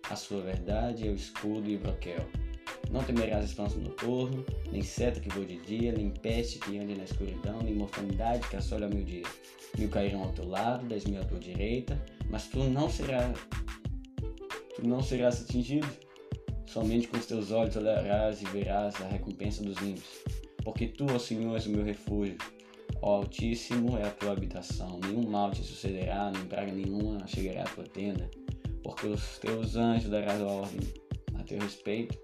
A 0.08 0.16
sua 0.16 0.40
verdade 0.40 1.06
é 1.06 1.10
o 1.10 1.14
escudo 1.14 1.68
e 1.68 1.76
o 1.76 1.78
broquel. 1.78 2.26
Não 2.90 3.02
temerás 3.02 3.44
espanto 3.44 3.78
noturno, 3.78 4.44
nem 4.70 4.82
seta 4.82 5.20
que 5.20 5.28
voe 5.28 5.47
de 5.47 5.59
dia, 5.59 5.92
nem 5.92 6.11
peste 6.11 6.59
que 6.59 6.78
ande 6.78 6.94
na 6.94 7.04
escuridão, 7.04 7.62
nem 7.62 7.75
mortandade 7.75 8.49
que 8.49 8.56
assole 8.56 8.85
ao 8.85 8.90
meu 8.90 9.04
dia. 9.04 9.23
Mil 9.78 9.88
cairão 9.88 10.25
ao 10.25 10.32
teu 10.32 10.49
lado, 10.49 10.87
dez 10.87 11.04
mil 11.04 11.20
à 11.20 11.25
tua 11.25 11.38
direita, 11.38 12.00
mas 12.28 12.49
tu 12.49 12.64
não 12.64 12.90
serás, 12.90 13.38
tu 14.75 14.87
não 14.87 15.02
serás 15.02 15.42
atingido. 15.42 15.88
Somente 16.66 17.09
com 17.09 17.16
os 17.16 17.26
teus 17.26 17.50
olhos 17.50 17.76
olharás 17.76 18.42
e 18.42 18.44
verás 18.47 18.94
a 19.00 19.09
recompensa 19.09 19.62
dos 19.62 19.80
ímpios. 19.80 20.23
Porque 20.64 20.87
tu, 20.87 21.06
ó 21.11 21.18
Senhor, 21.18 21.54
és 21.54 21.66
o 21.66 21.70
meu 21.70 21.85
refúgio, 21.85 22.37
Ó 23.02 23.16
Altíssimo 23.16 23.97
é 23.97 24.06
a 24.06 24.11
tua 24.11 24.32
habitação, 24.32 25.00
nenhum 25.02 25.28
mal 25.30 25.50
te 25.50 25.62
sucederá, 25.62 26.30
nem 26.30 26.44
praga 26.44 26.70
nenhuma 26.70 27.26
chegará 27.26 27.62
à 27.62 27.64
tua 27.64 27.85
tenda, 27.85 28.30
porque 28.82 29.06
os 29.06 29.38
teus 29.38 29.75
anjos 29.75 30.11
darão 30.11 30.47
ordem 30.47 30.80
a 31.38 31.42
teu 31.42 31.59
respeito, 31.59 32.18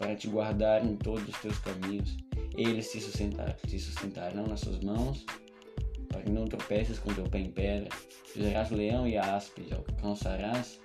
para 0.00 0.16
te 0.16 0.28
guardar 0.28 0.82
em 0.82 0.96
todos 0.96 1.28
os 1.28 1.38
teus 1.40 1.58
caminhos. 1.58 2.16
Eles 2.56 2.90
te, 2.90 3.00
sustentar, 3.00 3.54
te 3.66 3.78
sustentarão 3.78 4.46
nas 4.46 4.60
suas 4.60 4.80
mãos, 4.80 5.26
para 6.08 6.22
que 6.22 6.30
não 6.30 6.46
tropeces 6.46 6.98
com 6.98 7.12
teu 7.12 7.24
pé 7.24 7.40
em 7.40 7.50
pedra. 7.50 7.90
Fizerás 8.24 8.70
o 8.70 8.76
leão 8.76 9.06
e 9.06 9.18
áspide, 9.18 9.74
alcançarás, 9.74 10.80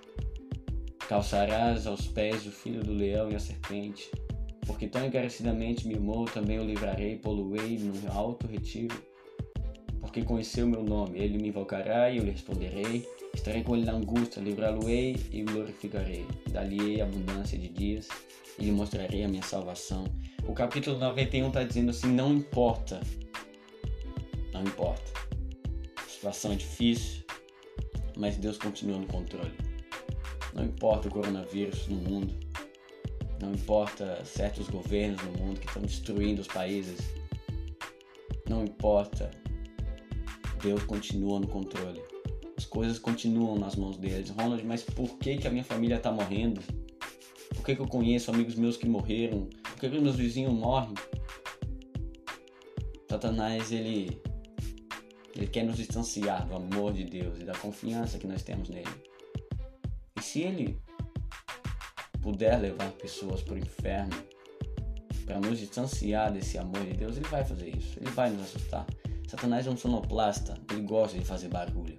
calçarás 1.07 1.87
aos 1.87 2.07
pés 2.07 2.45
o 2.45 2.51
filho 2.51 2.83
do 2.83 2.91
leão 2.91 3.31
e 3.31 3.35
a 3.35 3.39
serpente. 3.39 4.11
Porque 4.67 4.85
tão 4.85 5.05
encarecidamente 5.05 5.87
me 5.87 5.95
amou, 5.95 6.25
também 6.25 6.59
o 6.59 6.65
livrarei, 6.65 7.17
poluei 7.17 7.79
no 7.79 8.11
alto 8.11 8.47
retiro 8.47 9.01
porque 10.15 10.23
conheceu 10.23 10.65
meu 10.65 10.81
nome. 10.81 11.19
Ele 11.19 11.37
me 11.37 11.49
invocará 11.49 12.09
e 12.09 12.17
eu 12.17 12.23
lhe 12.23 12.31
responderei. 12.31 13.05
Estarei 13.33 13.63
com 13.63 13.75
ele 13.75 13.83
na 13.83 13.91
angústia, 13.91 14.41
livrá-lo-ei 14.41 15.17
e 15.29 15.43
glorificarei. 15.43 16.25
Dali-ei 16.49 17.01
abundância 17.01 17.57
de 17.57 17.67
dias 17.67 18.07
e 18.57 18.63
lhe 18.63 18.71
mostrarei 18.71 19.25
a 19.25 19.27
minha 19.27 19.43
salvação. 19.43 20.05
O 20.47 20.53
capítulo 20.53 20.97
91 20.97 21.47
está 21.49 21.63
dizendo 21.63 21.89
assim: 21.89 22.07
não 22.07 22.33
importa, 22.33 23.01
não 24.53 24.61
importa. 24.61 25.03
A 25.97 26.09
situação 26.09 26.53
é 26.53 26.55
difícil, 26.55 27.25
mas 28.15 28.37
Deus 28.37 28.57
continua 28.57 28.97
no 28.97 29.07
controle. 29.07 29.51
Não 30.53 30.63
importa 30.63 31.09
o 31.09 31.11
coronavírus 31.11 31.89
no 31.89 31.97
mundo, 31.97 32.33
não 33.41 33.51
importa 33.51 34.23
certos 34.23 34.69
governos 34.69 35.21
no 35.23 35.31
mundo 35.31 35.59
que 35.59 35.67
estão 35.67 35.81
destruindo 35.81 36.39
os 36.39 36.47
países, 36.47 37.01
não 38.47 38.63
importa 38.63 39.29
Deus 40.65 40.83
continua 40.83 41.39
no 41.39 41.47
controle. 41.47 42.01
As 42.57 42.65
coisas 42.65 42.97
continuam 42.97 43.55
nas 43.55 43.75
mãos 43.75 43.97
deles. 43.97 44.31
Ronald, 44.31 44.65
mas 44.65 44.81
por 44.81 45.15
que, 45.19 45.37
que 45.37 45.47
a 45.47 45.51
minha 45.51 45.63
família 45.63 45.97
está 45.97 46.11
morrendo? 46.11 46.59
Por 47.53 47.63
que, 47.63 47.75
que 47.75 47.81
eu 47.81 47.87
conheço 47.87 48.31
amigos 48.31 48.55
meus 48.55 48.75
que 48.75 48.89
morreram? 48.89 49.47
Por 49.61 49.79
que, 49.79 49.89
que 49.89 49.99
meus 49.99 50.15
vizinhos 50.15 50.51
morrem? 50.51 50.95
Satanás, 53.07 53.71
ele, 53.71 54.19
ele 55.35 55.45
quer 55.45 55.65
nos 55.65 55.77
distanciar 55.77 56.47
do 56.47 56.55
amor 56.55 56.93
de 56.93 57.03
Deus 57.03 57.39
e 57.39 57.43
da 57.43 57.53
confiança 57.53 58.17
que 58.17 58.25
nós 58.25 58.41
temos 58.41 58.67
nele. 58.67 58.89
E 60.17 60.23
se 60.23 60.41
ele 60.41 60.79
puder 62.23 62.59
levar 62.59 62.89
pessoas 62.93 63.43
para 63.43 63.53
o 63.53 63.57
inferno, 63.59 64.15
para 65.27 65.39
nos 65.39 65.59
distanciar 65.59 66.33
desse 66.33 66.57
amor 66.57 66.83
de 66.83 66.93
Deus, 66.93 67.17
ele 67.17 67.27
vai 67.27 67.45
fazer 67.45 67.69
isso. 67.69 67.99
Ele 67.99 68.09
vai 68.09 68.31
nos 68.31 68.41
assustar. 68.45 68.87
Satanás 69.27 69.65
é 69.65 69.69
um 69.69 69.77
sonoplasta, 69.77 70.57
ele 70.71 70.81
gosta 70.81 71.17
de 71.17 71.25
fazer 71.25 71.49
barulho. 71.49 71.97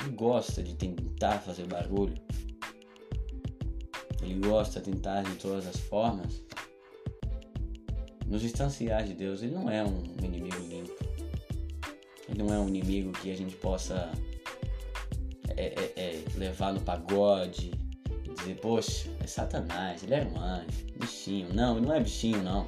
Ele 0.00 0.16
gosta 0.16 0.62
de 0.62 0.74
tentar 0.74 1.38
fazer 1.38 1.66
barulho. 1.66 2.14
Ele 4.22 4.34
gosta 4.46 4.80
de 4.80 4.90
tentar 4.90 5.22
de 5.22 5.34
todas 5.36 5.66
as 5.66 5.76
formas 5.76 6.42
nos 8.26 8.40
distanciar 8.40 9.04
de 9.04 9.14
Deus. 9.14 9.42
Ele 9.42 9.54
não 9.54 9.70
é 9.70 9.84
um 9.84 10.02
inimigo 10.22 10.58
limpo. 10.68 11.04
Ele 12.28 12.42
não 12.42 12.54
é 12.54 12.58
um 12.58 12.68
inimigo 12.68 13.12
que 13.12 13.30
a 13.30 13.36
gente 13.36 13.54
possa 13.56 14.10
é, 15.56 15.66
é, 15.66 15.92
é, 15.96 16.24
levar 16.36 16.72
no 16.72 16.80
pagode 16.80 17.72
e 18.24 18.34
dizer, 18.34 18.58
poxa, 18.60 19.10
é 19.20 19.26
Satanás, 19.26 20.02
ele 20.02 20.14
é 20.14 20.24
um 20.24 20.40
anjo, 20.40 20.86
bichinho. 20.98 21.52
Não, 21.52 21.76
ele 21.76 21.86
não 21.86 21.94
é 21.94 22.00
bichinho, 22.00 22.42
não. 22.42 22.66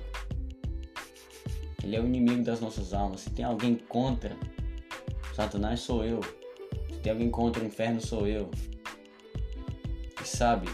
Ele 1.84 1.96
é 1.96 2.00
o 2.00 2.06
inimigo 2.06 2.42
das 2.42 2.60
nossas 2.60 2.94
almas. 2.94 3.20
Se 3.20 3.30
tem 3.30 3.44
alguém 3.44 3.74
contra 3.74 4.34
Satanás, 5.34 5.80
sou 5.80 6.02
eu. 6.02 6.20
Se 6.90 6.98
tem 7.00 7.12
alguém 7.12 7.30
contra 7.30 7.62
o 7.62 7.66
inferno, 7.66 8.00
sou 8.00 8.26
eu. 8.26 8.50
E 10.22 10.26
sabe, 10.26 10.66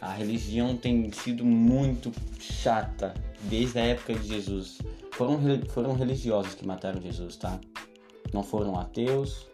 a 0.00 0.12
religião 0.12 0.76
tem 0.76 1.10
sido 1.10 1.44
muito 1.44 2.12
chata 2.38 3.12
desde 3.42 3.80
a 3.80 3.84
época 3.84 4.14
de 4.14 4.28
Jesus. 4.28 4.78
Foram, 5.10 5.40
foram 5.70 5.94
religiosos 5.94 6.54
que 6.54 6.64
mataram 6.64 7.02
Jesus, 7.02 7.36
tá? 7.36 7.60
Não 8.32 8.44
foram 8.44 8.78
ateus, 8.78 9.48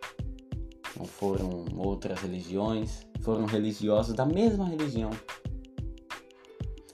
não 0.99 1.07
foram 1.07 1.65
outras 1.79 2.21
religiões, 2.21 3.07
foram 3.23 3.47
religiosos 3.47 4.15
da 4.15 4.27
mesma 4.27 4.67
religião. 4.67 5.11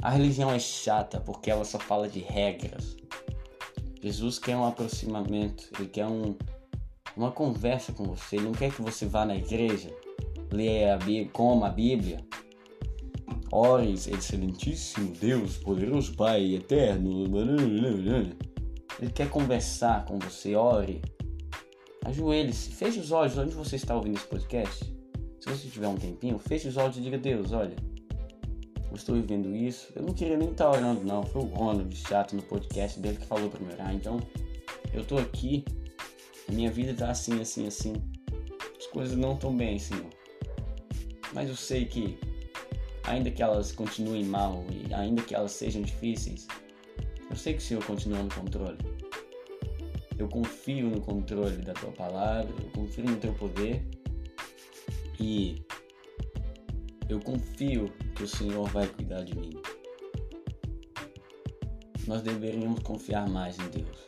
A 0.00 0.10
religião 0.10 0.52
é 0.52 0.60
chata 0.60 1.18
porque 1.18 1.50
ela 1.50 1.64
só 1.64 1.78
fala 1.78 2.08
de 2.08 2.20
regras. 2.20 2.96
Jesus 4.04 4.38
quer 4.38 4.54
um 4.54 4.66
aproximamento, 4.66 5.70
ele 5.78 5.88
quer 5.88 6.04
um, 6.04 6.36
uma 7.16 7.32
conversa 7.32 7.90
com 7.90 8.04
você, 8.04 8.36
ele 8.36 8.44
não 8.44 8.52
quer 8.52 8.70
que 8.70 8.82
você 8.82 9.06
vá 9.06 9.24
na 9.24 9.34
igreja, 9.34 9.90
leia 10.52 10.92
a 10.92 10.98
Bíblia, 10.98 11.30
coma 11.32 11.68
a 11.68 11.70
Bíblia, 11.70 12.18
ore, 13.50 13.94
excelentíssimo 13.94 15.10
Deus, 15.18 15.56
poderoso 15.56 16.14
Pai, 16.16 16.54
eterno. 16.54 17.24
Ele 19.00 19.10
quer 19.10 19.30
conversar 19.30 20.04
com 20.04 20.18
você, 20.18 20.54
ore, 20.54 21.00
ajoelhe-se, 22.04 22.72
feche 22.72 23.00
os 23.00 23.10
olhos 23.10 23.38
onde 23.38 23.54
você 23.54 23.76
está 23.76 23.96
ouvindo 23.96 24.18
esse 24.18 24.26
podcast. 24.26 24.84
Se 25.40 25.48
você 25.48 25.66
tiver 25.66 25.88
um 25.88 25.96
tempinho, 25.96 26.38
feche 26.38 26.68
os 26.68 26.76
olhos 26.76 26.98
e 26.98 27.00
diga: 27.00 27.16
Deus, 27.16 27.52
olha, 27.52 27.76
eu 28.94 28.96
estou 28.96 29.14
vivendo 29.16 29.54
isso. 29.54 29.92
Eu 29.94 30.02
não 30.02 30.14
queria 30.14 30.36
nem 30.36 30.50
estar 30.50 30.70
orando, 30.70 31.04
não. 31.04 31.24
Foi 31.24 31.42
o 31.42 31.46
Ronald 31.46 31.94
chato 31.96 32.34
no 32.36 32.42
podcast 32.42 33.00
dele 33.00 33.18
que 33.18 33.26
falou 33.26 33.50
pra 33.50 33.60
me 33.60 33.72
orar. 33.72 33.92
Então, 33.92 34.20
eu 34.92 35.02
estou 35.02 35.18
aqui, 35.18 35.64
a 36.48 36.52
minha 36.52 36.70
vida 36.70 36.92
está 36.92 37.10
assim, 37.10 37.40
assim, 37.40 37.66
assim. 37.66 37.94
As 38.78 38.86
coisas 38.86 39.16
não 39.16 39.34
estão 39.34 39.54
bem, 39.54 39.78
Senhor. 39.78 40.08
Mas 41.32 41.48
eu 41.48 41.56
sei 41.56 41.84
que, 41.86 42.16
ainda 43.02 43.30
que 43.32 43.42
elas 43.42 43.72
continuem 43.72 44.24
mal 44.24 44.64
e 44.70 44.94
ainda 44.94 45.22
que 45.22 45.34
elas 45.34 45.50
sejam 45.50 45.82
difíceis, 45.82 46.46
eu 47.28 47.36
sei 47.36 47.54
que 47.54 47.58
o 47.58 47.62
Senhor 47.62 47.84
continua 47.84 48.22
no 48.22 48.32
controle. 48.32 48.78
Eu 50.16 50.28
confio 50.28 50.88
no 50.88 51.00
controle 51.00 51.56
da 51.56 51.72
tua 51.72 51.90
palavra, 51.90 52.54
eu 52.62 52.70
confio 52.70 53.04
no 53.04 53.16
teu 53.16 53.34
poder 53.34 53.84
e 55.18 55.60
eu 57.08 57.20
confio 57.20 57.92
que 58.14 58.22
o 58.22 58.28
Senhor 58.28 58.68
vai 58.68 58.86
cuidar 58.86 59.22
de 59.22 59.36
mim. 59.36 59.52
Nós 62.06 62.22
deveríamos 62.22 62.80
confiar 62.80 63.28
mais 63.28 63.58
em 63.58 63.68
Deus. 63.68 64.06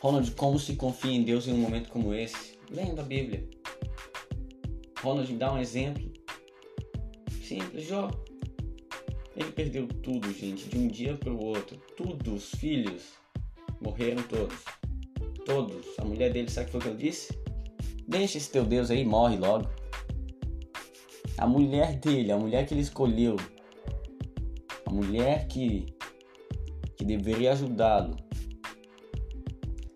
Ronald, 0.00 0.30
como 0.32 0.58
se 0.58 0.76
confia 0.76 1.12
em 1.12 1.22
Deus 1.22 1.46
em 1.48 1.52
um 1.52 1.58
momento 1.58 1.90
como 1.90 2.12
esse? 2.12 2.58
Lendo 2.70 3.00
a 3.00 3.04
Bíblia. 3.04 3.48
Ronald, 5.00 5.32
dá 5.36 5.52
um 5.52 5.58
exemplo. 5.58 6.12
Simples, 7.42 7.86
Jó. 7.86 8.10
Ele 9.36 9.50
perdeu 9.50 9.88
tudo, 9.88 10.32
gente, 10.32 10.68
de 10.68 10.78
um 10.78 10.88
dia 10.88 11.14
para 11.16 11.32
o 11.32 11.42
outro. 11.42 11.76
Tudo, 11.96 12.34
os 12.34 12.50
filhos 12.50 13.02
morreram 13.80 14.22
todos. 14.24 14.58
Todos. 15.44 15.86
A 15.98 16.04
mulher 16.04 16.32
dele, 16.32 16.50
sabe 16.50 16.74
o 16.74 16.80
que 16.80 16.86
eu 16.86 16.96
disse? 16.96 17.36
Deixa 18.06 18.38
esse 18.38 18.50
teu 18.50 18.64
Deus 18.64 18.90
aí, 18.90 19.04
morre 19.04 19.36
logo. 19.36 19.68
A 21.38 21.46
mulher 21.46 21.96
dele, 21.96 22.32
a 22.32 22.38
mulher 22.38 22.66
que 22.66 22.74
ele 22.74 22.80
escolheu, 22.80 23.36
a 24.86 24.90
mulher 24.90 25.46
que, 25.48 25.86
que 26.96 27.04
deveria 27.04 27.52
ajudá-lo, 27.52 28.16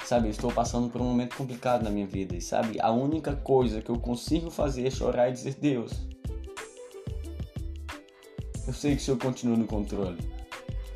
Sabe, 0.09 0.29
eu 0.29 0.31
estou 0.31 0.51
passando 0.51 0.89
por 0.89 1.03
um 1.03 1.05
momento 1.05 1.37
complicado 1.37 1.83
na 1.83 1.91
minha 1.91 2.07
vida 2.07 2.35
e 2.35 2.41
sabe, 2.41 2.81
a 2.81 2.91
única 2.91 3.37
coisa 3.37 3.83
que 3.83 3.91
eu 3.91 3.99
consigo 4.01 4.51
fazer 4.51 4.87
é 4.87 4.91
chorar 4.91 5.29
e 5.29 5.33
dizer: 5.33 5.57
Deus, 5.61 5.93
eu 8.67 8.73
sei 8.73 8.97
que 8.97 9.03
o 9.03 9.05
Senhor 9.05 9.19
continua 9.19 9.55
no 9.55 9.67
controle. 9.67 10.17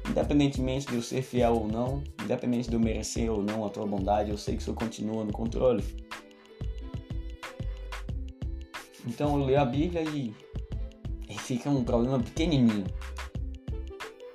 Independentemente 0.08 0.86
de 0.86 0.94
eu 0.94 1.02
ser 1.02 1.20
fiel 1.20 1.52
ou 1.56 1.68
não, 1.68 2.02
independente 2.24 2.70
de 2.70 2.74
eu 2.74 2.80
merecer 2.80 3.30
ou 3.30 3.42
não 3.42 3.66
a 3.66 3.68
tua 3.68 3.86
bondade, 3.86 4.30
eu 4.30 4.38
sei 4.38 4.56
que 4.56 4.62
o 4.62 4.64
Senhor 4.64 4.76
continua 4.76 5.24
no 5.24 5.32
controle. 5.32 5.84
Então 9.06 9.38
eu 9.38 9.44
leio 9.44 9.60
a 9.60 9.64
Bíblia 9.64 10.02
e, 10.02 10.34
e 11.28 11.38
fica 11.38 11.68
um 11.70 11.84
problema 11.84 12.18
pequenininho. 12.18 12.86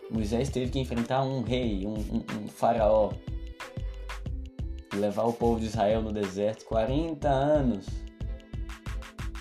Moisés 0.09 0.49
teve 0.49 0.71
que 0.71 0.79
enfrentar 0.79 1.23
um 1.23 1.41
rei, 1.41 1.85
um, 1.85 1.95
um, 1.95 2.43
um 2.43 2.47
faraó, 2.47 3.11
levar 4.93 5.23
o 5.23 5.33
povo 5.33 5.59
de 5.59 5.65
Israel 5.65 6.01
no 6.01 6.11
deserto 6.11 6.65
40 6.65 7.27
anos 7.27 7.85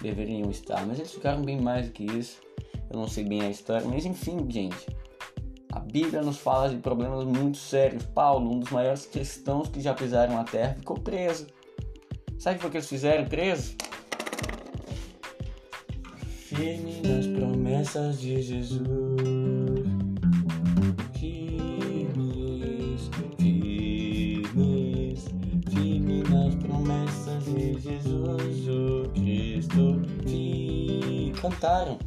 deveriam 0.03 0.51
estar, 0.51 0.87
mas 0.87 0.99
eles 0.99 1.13
ficaram 1.13 1.43
bem 1.43 1.61
mais 1.61 1.87
do 1.87 1.93
que 1.93 2.05
isso. 2.05 2.41
Eu 2.91 2.99
não 2.99 3.09
sei 3.09 3.25
bem 3.25 3.43
a 3.43 3.51
história, 3.51 3.87
mas 3.87 4.05
enfim, 4.05 4.47
gente. 4.49 4.87
A 5.73 5.81
Bíblia 5.81 6.23
nos 6.23 6.39
fala 6.39 6.69
de 6.69 6.77
problemas 6.77 7.25
muito 7.25 7.59
sérios. 7.59 8.05
Paulo, 8.07 8.51
um 8.51 8.61
dos 8.61 8.71
maiores 8.71 9.07
cristãos 9.07 9.69
que 9.69 9.81
já 9.81 9.93
pisaram 9.93 10.39
a 10.39 10.45
terra, 10.45 10.75
ficou 10.75 10.99
preso. 10.99 11.47
Sabe 12.39 12.65
o 12.65 12.71
que 12.71 12.77
eles 12.77 12.89
fizeram 12.89 13.27
preso? 13.27 13.75
Firme 16.57 17.03
nas 17.07 17.27
promessas 17.27 18.19
de 18.19 18.41
Jesus. 18.41 18.81
Firmes, 21.13 23.11
firmes, 23.37 25.25
firme 25.69 26.23
nas 26.23 26.55
promessas 26.55 27.45
de 27.45 27.79
Jesus, 27.79 28.69
o 28.69 29.07
Cristo. 29.11 30.01
E 30.27 31.31
cantaram. 31.43 31.99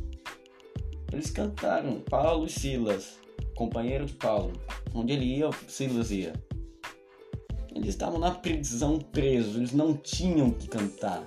Eles 1.14 1.30
cantaram. 1.30 2.02
Paulo 2.10 2.48
e 2.48 2.50
Silas, 2.50 3.20
companheiro 3.54 4.08
de 4.08 4.14
Paulo. 4.14 4.54
Onde 4.96 5.14
ele 5.14 5.26
ia, 5.26 5.52
Silas 5.68 6.10
ia. 6.10 6.34
Eles 7.76 7.90
estavam 7.90 8.18
na 8.18 8.32
prisão 8.32 8.98
presos, 8.98 9.58
eles 9.58 9.74
não 9.74 9.94
tinham 9.94 10.50
que 10.50 10.68
cantar. 10.68 11.24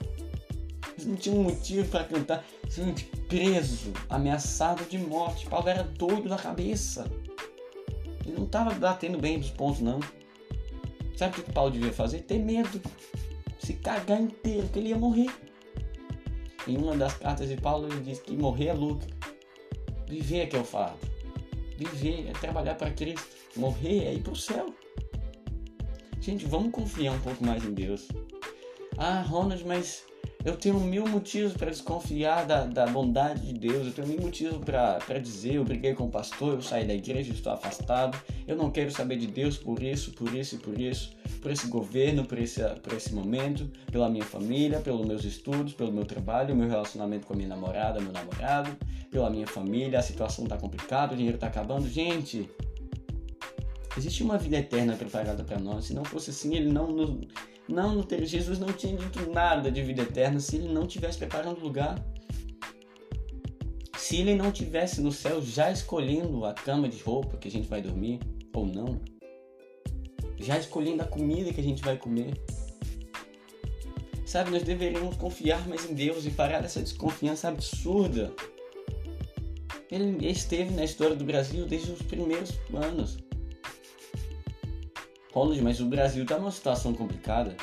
Não 1.05 1.17
tinham 1.17 1.43
motivo 1.43 1.89
para 1.89 2.05
cantar. 2.05 2.45
Gente, 2.69 3.05
preso, 3.29 3.93
ameaçado 4.09 4.85
de 4.85 4.99
morte. 4.99 5.47
Paulo 5.47 5.69
era 5.69 5.83
doido 5.83 6.29
da 6.29 6.37
cabeça. 6.37 7.11
Ele 8.25 8.37
não 8.37 8.45
estava 8.45 8.73
batendo 8.75 9.19
bem 9.19 9.39
dos 9.39 9.51
pontos, 9.51 9.81
não. 9.81 10.01
Sabe 11.17 11.41
o 11.41 11.43
que 11.43 11.53
Paulo 11.53 11.71
devia 11.71 11.93
fazer? 11.93 12.21
Ter 12.21 12.39
medo. 12.39 12.81
Se 13.59 13.75
cagar 13.75 14.21
inteiro, 14.21 14.69
que 14.69 14.79
ele 14.79 14.89
ia 14.89 14.99
morrer. 14.99 15.31
Em 16.67 16.77
uma 16.77 16.97
das 16.97 17.15
cartas 17.15 17.49
de 17.49 17.57
Paulo, 17.57 17.89
ele 17.89 18.01
diz 18.01 18.21
que 18.21 18.37
morrer 18.37 18.69
é 18.69 18.73
lucro. 18.73 19.09
Viver 20.09 20.41
é 20.41 20.47
que 20.47 20.57
é 20.57 20.61
o 20.61 20.65
fato. 20.65 20.99
Viver 21.77 22.29
é 22.29 22.33
trabalhar 22.33 22.75
para 22.77 22.91
Cristo. 22.91 23.27
Morrer 23.57 24.05
é 24.05 24.15
ir 24.15 24.23
para 24.23 24.33
o 24.33 24.37
céu. 24.37 24.73
Gente, 26.21 26.47
vamos 26.47 26.71
confiar 26.71 27.13
um 27.15 27.21
pouco 27.21 27.45
mais 27.45 27.65
em 27.65 27.75
Deus. 27.75 28.07
Ah, 28.97 29.23
Ronald, 29.23 29.65
mas 29.65 30.05
eu 30.45 30.57
tenho 30.57 30.81
mil 30.81 31.07
motivos 31.07 31.53
para 31.53 31.71
desconfiar 31.71 32.45
da, 32.45 32.65
da 32.65 32.87
bondade 32.87 33.47
de 33.47 33.53
Deus. 33.53 33.87
Eu 33.87 33.93
tenho 33.93 34.09
mil 34.09 34.21
motivos 34.21 34.59
para 34.65 35.19
dizer: 35.19 35.55
eu 35.55 35.65
briguei 35.65 35.95
com 35.95 36.05
o 36.05 36.11
pastor, 36.11 36.55
eu 36.55 36.63
saí 36.63 36.85
da 36.85 36.95
igreja, 36.95 37.33
estou 37.33 37.53
afastado. 37.53 38.19
Eu 38.47 38.57
não 38.57 38.71
quero 38.71 38.91
saber 38.91 39.17
de 39.19 39.29
Deus 39.29 39.57
por 39.57 39.81
isso, 39.83 40.11
por 40.13 40.35
isso 40.35 40.57
e 40.57 40.59
por 40.59 40.81
isso. 40.81 41.15
Por 41.41 41.51
esse 41.51 41.69
governo, 41.69 42.25
por 42.25 42.39
esse, 42.39 42.63
por 42.83 42.93
esse 42.93 43.13
momento, 43.13 43.71
pela 43.91 44.09
minha 44.09 44.25
família, 44.25 44.81
pelos 44.81 45.07
meus 45.07 45.25
estudos, 45.25 45.75
pelo 45.75 45.93
meu 45.93 46.05
trabalho, 46.05 46.55
meu 46.57 46.69
relacionamento 46.69 47.27
com 47.27 47.35
a 47.35 47.37
minha 47.37 47.49
namorada, 47.49 48.01
meu 48.01 48.13
namorado, 48.13 48.77
pela 49.11 49.31
minha 49.31 49.47
família. 49.47 49.99
A 49.99 50.03
situação 50.03 50.45
está 50.45 50.57
complicada, 50.57 51.15
o 51.15 51.17
dinheiro 51.17 51.37
está 51.37 51.47
acabando. 51.47 51.89
Gente, 51.89 52.49
existe 53.97 54.25
uma 54.25 54.39
vida 54.39 54.57
eterna 54.57 54.97
preparada 54.97 55.45
para 55.45 55.59
nós. 55.59 55.85
Se 55.85 55.95
não 55.95 56.05
fosse 56.05 56.31
assim, 56.31 56.57
ele 56.57 56.71
não 56.73 56.91
nos 56.91 57.29
não, 57.73 58.07
Jesus 58.23 58.59
não 58.59 58.73
tinha 58.73 58.97
dito 58.97 59.31
nada 59.31 59.71
de 59.71 59.83
vida 59.83 60.03
eterna 60.03 60.39
se 60.39 60.57
ele 60.57 60.69
não 60.69 60.87
tivesse 60.87 61.19
preparando 61.19 61.59
o 61.59 61.65
lugar. 61.65 62.05
Se 63.97 64.17
ele 64.17 64.35
não 64.35 64.53
tivesse 64.53 65.01
no 65.01 65.11
céu 65.11 65.41
já 65.41 65.73
escolhendo 65.73 66.45
a 66.45 66.53
cama 66.53 66.89
de 66.89 67.03
roupa 67.03 67.39
que 67.39 67.49
a 67.49 67.51
gente 67.51 67.67
vai 67.69 67.81
dormir 67.81 68.21
ou 68.53 68.67
não, 68.67 69.01
já 70.39 70.59
escolhendo 70.59 71.03
a 71.03 71.07
comida 71.07 71.53
que 71.53 71.61
a 71.61 71.65
gente 71.65 71.83
vai 71.83 71.97
comer. 71.97 72.35
Sabe, 74.27 74.51
nós 74.51 74.63
deveríamos 74.63 75.17
confiar 75.17 75.67
mais 75.67 75.89
em 75.89 75.95
Deus 75.95 76.27
e 76.27 76.31
parar 76.31 76.61
dessa 76.61 76.81
desconfiança 76.81 77.49
absurda. 77.49 78.33
Ele 79.91 80.27
esteve 80.27 80.75
na 80.75 80.85
história 80.85 81.15
do 81.15 81.25
Brasil 81.25 81.67
desde 81.67 81.93
os 81.93 82.03
primeiros 82.03 82.53
anos. 82.75 83.19
Ronald, 85.33 85.61
mas 85.63 85.81
o 85.81 85.87
Brasil 85.87 86.23
está 86.23 86.39
numa 86.39 86.51
situação 86.51 86.93
complicada. 86.93 87.57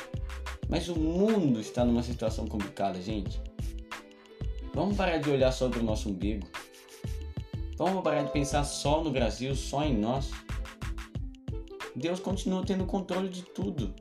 Mas 0.68 0.88
o 0.88 0.98
mundo 0.98 1.60
está 1.60 1.84
numa 1.84 2.02
situação 2.02 2.46
complicada, 2.46 3.00
gente. 3.00 3.40
Vamos 4.74 4.96
parar 4.96 5.18
de 5.18 5.30
olhar 5.30 5.52
só 5.52 5.68
para 5.68 5.80
o 5.80 5.82
nosso 5.82 6.08
umbigo. 6.08 6.46
Vamos 7.76 8.02
parar 8.02 8.22
de 8.22 8.32
pensar 8.32 8.64
só 8.64 9.02
no 9.02 9.10
Brasil, 9.10 9.54
só 9.54 9.84
em 9.84 9.96
nós. 9.96 10.30
Deus 11.96 12.20
continua 12.20 12.64
tendo 12.64 12.84
controle 12.86 13.28
de 13.28 13.42
tudo. 13.42 13.94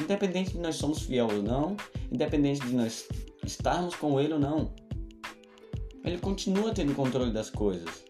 Independente 0.00 0.52
de 0.52 0.58
nós 0.58 0.76
somos 0.76 1.02
fiel 1.02 1.28
ou 1.30 1.42
não, 1.42 1.76
independente 2.10 2.60
de 2.60 2.74
nós 2.74 3.08
estarmos 3.44 3.94
com 3.94 4.20
Ele 4.20 4.34
ou 4.34 4.38
não. 4.38 4.72
Ele 6.04 6.18
continua 6.18 6.72
tendo 6.72 6.94
controle 6.94 7.32
das 7.32 7.50
coisas. 7.50 8.04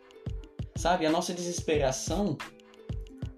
Sabe, 0.77 1.07
a 1.07 1.11
nossa 1.11 1.33
desesperação, 1.33 2.37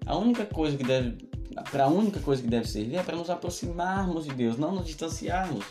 a 0.05 0.17
única 0.17 0.45
coisa 0.45 0.75
que 0.75 0.83
deve 0.83 1.26
para 1.63 1.85
a 1.85 1.87
única 1.87 2.19
coisa 2.19 2.41
que 2.41 2.47
deve 2.47 2.67
servir 2.67 2.95
é 2.95 3.03
para 3.03 3.15
nos 3.15 3.29
aproximarmos 3.29 4.25
de 4.25 4.33
Deus, 4.33 4.57
não 4.57 4.73
nos 4.73 4.85
distanciarmos. 4.85 5.65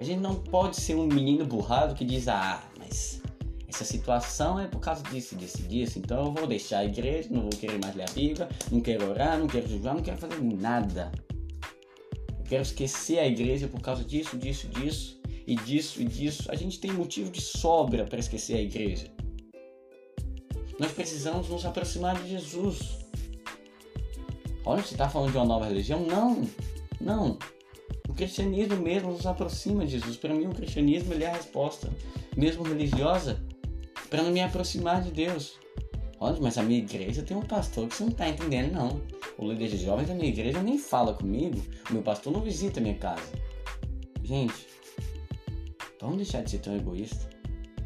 A 0.00 0.04
gente 0.04 0.20
não 0.20 0.34
pode 0.34 0.76
ser 0.76 0.94
um 0.94 1.06
menino 1.06 1.44
burrado 1.44 1.94
que 1.94 2.04
diz: 2.04 2.28
ah, 2.28 2.62
mas 2.78 3.22
essa 3.68 3.84
situação 3.84 4.60
é 4.60 4.66
por 4.66 4.80
causa 4.80 5.02
disso, 5.04 5.34
disso, 5.36 5.62
disso, 5.62 5.98
então 5.98 6.26
eu 6.26 6.32
vou 6.32 6.46
deixar 6.46 6.78
a 6.78 6.84
igreja, 6.84 7.28
não 7.30 7.42
vou 7.42 7.50
querer 7.50 7.80
mais 7.82 7.94
ler 7.94 8.08
a 8.08 8.12
Bíblia, 8.12 8.48
não 8.70 8.80
quero 8.80 9.08
orar, 9.08 9.38
não 9.38 9.46
quero 9.46 9.66
jejuar, 9.66 9.94
não 9.94 10.02
quero 10.02 10.18
fazer 10.18 10.40
nada. 10.42 11.10
Eu 12.38 12.44
quero 12.44 12.62
esquecer 12.62 13.18
a 13.18 13.26
igreja 13.26 13.66
por 13.66 13.80
causa 13.80 14.04
disso, 14.04 14.36
disso, 14.36 14.68
disso, 14.68 15.20
e 15.46 15.56
disso 15.56 16.02
e 16.02 16.04
disso. 16.04 16.50
A 16.50 16.54
gente 16.54 16.78
tem 16.78 16.92
motivo 16.92 17.30
de 17.30 17.40
sobra 17.40 18.04
para 18.04 18.18
esquecer 18.18 18.56
a 18.56 18.60
igreja. 18.60 19.10
Nós 20.78 20.92
precisamos 20.92 21.48
nos 21.48 21.64
aproximar 21.64 22.20
de 22.20 22.30
Jesus. 22.30 23.03
Olha, 24.66 24.82
você 24.82 24.94
está 24.94 25.08
falando 25.08 25.30
de 25.30 25.36
uma 25.36 25.44
nova 25.44 25.66
religião? 25.66 26.00
Não, 26.00 26.48
não. 26.98 27.38
O 28.08 28.14
cristianismo 28.14 28.76
mesmo 28.76 29.12
nos 29.12 29.26
aproxima 29.26 29.84
de 29.84 29.92
Jesus. 29.92 30.16
Para 30.16 30.32
mim, 30.32 30.46
o 30.46 30.54
cristianismo 30.54 31.12
é 31.14 31.26
a 31.26 31.34
resposta, 31.34 31.92
mesmo 32.34 32.62
religiosa, 32.62 33.44
para 34.08 34.22
me 34.22 34.40
aproximar 34.40 35.02
de 35.02 35.10
Deus. 35.10 35.58
Olha, 36.18 36.38
mas 36.40 36.56
a 36.56 36.62
minha 36.62 36.78
igreja 36.78 37.22
tem 37.22 37.36
um 37.36 37.42
pastor 37.42 37.88
que 37.88 37.94
você 37.94 38.04
não 38.04 38.10
está 38.10 38.26
entendendo, 38.26 38.72
não. 38.72 39.02
O 39.36 39.46
líder 39.46 39.68
de 39.68 39.84
jovens 39.84 40.08
da 40.08 40.14
minha 40.14 40.28
igreja 40.28 40.62
nem 40.62 40.78
fala 40.78 41.12
comigo. 41.12 41.62
O 41.90 41.92
meu 41.92 42.02
pastor 42.02 42.32
não 42.32 42.40
visita 42.40 42.80
a 42.80 42.82
minha 42.82 42.94
casa. 42.94 43.32
Gente, 44.22 44.66
vamos 46.00 46.16
deixar 46.16 46.42
de 46.42 46.50
ser 46.50 46.60
tão 46.60 46.74
egoísta. 46.74 47.28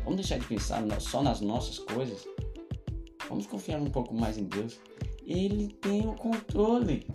Vamos 0.05 0.17
deixar 0.17 0.39
de 0.39 0.47
pensar 0.47 0.85
só 1.01 1.23
nas 1.23 1.41
nossas 1.41 1.81
coisas. 1.81 2.25
Vamos 3.29 3.47
confiar 3.49 3.81
um 3.81 3.91
pouco 3.91 4.15
mais 4.15 4.39
em 4.39 4.45
Deus 4.45 4.79
ele 5.29 5.69
tem 5.69 6.09
o 6.09 6.15
controle. 6.15 7.07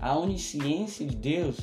A 0.00 0.18
onisciência 0.18 1.06
de 1.06 1.14
Deus 1.14 1.56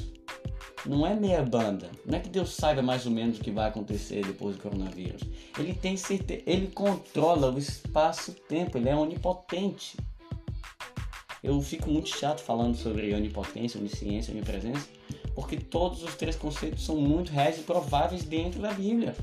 não 0.86 1.06
é 1.06 1.14
meia 1.14 1.44
banda. 1.44 1.92
Não 2.06 2.18
é 2.18 2.22
que 2.22 2.30
Deus 2.30 2.56
saiba 2.56 2.82
mais 2.82 3.06
ou 3.06 3.12
menos 3.12 3.38
o 3.38 3.42
que 3.42 3.52
vai 3.52 3.68
acontecer 3.68 4.26
depois 4.26 4.56
do 4.56 4.62
coronavírus. 4.62 5.22
Ele 5.60 5.74
tem 5.74 5.98
certeza, 5.98 6.44
ele 6.46 6.68
controla 6.68 7.52
o 7.52 7.58
espaço-tempo, 7.58 8.78
ele 8.78 8.88
é 8.88 8.96
onipotente. 8.96 9.98
Eu 11.44 11.62
fico 11.62 11.90
muito 11.90 12.08
chato 12.08 12.40
falando 12.40 12.78
sobre 12.78 13.14
onipotência, 13.14 13.80
onisciência, 13.80 14.34
onipresença, 14.34 14.88
porque 15.36 15.58
todos 15.58 16.04
os 16.04 16.16
três 16.16 16.38
conceitos 16.38 16.86
são 16.86 16.96
muito 16.96 17.34
reais 17.34 17.60
e 17.60 17.64
prováveis 17.64 18.24
dentro 18.24 18.62
da 18.62 18.72
Bíblia. 18.72 19.14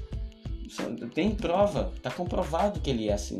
Tem 1.15 1.35
prova, 1.35 1.93
está 1.97 2.11
comprovado 2.11 2.81
que 2.81 2.91
ele 2.91 3.09
é 3.09 3.15
assim 3.15 3.39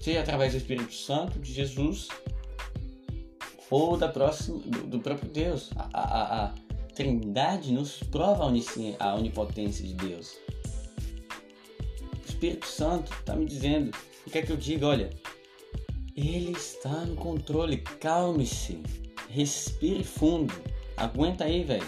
seja 0.00 0.20
através 0.20 0.52
do 0.52 0.58
Espírito 0.58 0.94
Santo, 0.94 1.38
de 1.38 1.52
Jesus, 1.52 2.08
ou 3.70 3.96
da 3.96 4.08
próxima, 4.08 4.58
do, 4.58 4.86
do 4.86 4.98
próprio 5.00 5.30
Deus. 5.30 5.70
A, 5.76 5.88
a, 5.92 6.44
a, 6.46 6.54
Trindade 6.98 7.72
nos 7.72 8.02
prova 8.02 8.42
a, 8.42 9.14
onipotência 9.14 9.86
de 9.86 9.94
Deus. 9.94 10.36
O 12.12 12.28
Espírito 12.28 12.66
Santo 12.66 13.12
está 13.12 13.36
me 13.36 13.46
dizendo, 13.46 13.96
o 14.26 14.30
que 14.30 14.38
é 14.38 14.42
que 14.42 14.50
eu 14.50 14.56
digo? 14.56 14.86
Olha, 14.86 15.08
Ele 16.16 16.50
está 16.50 17.04
no 17.04 17.14
controle. 17.14 17.76
Calme-se. 18.00 18.82
Respire 19.28 20.02
fundo. 20.02 20.52
Aguenta 20.96 21.44
aí, 21.44 21.62
velho. 21.62 21.86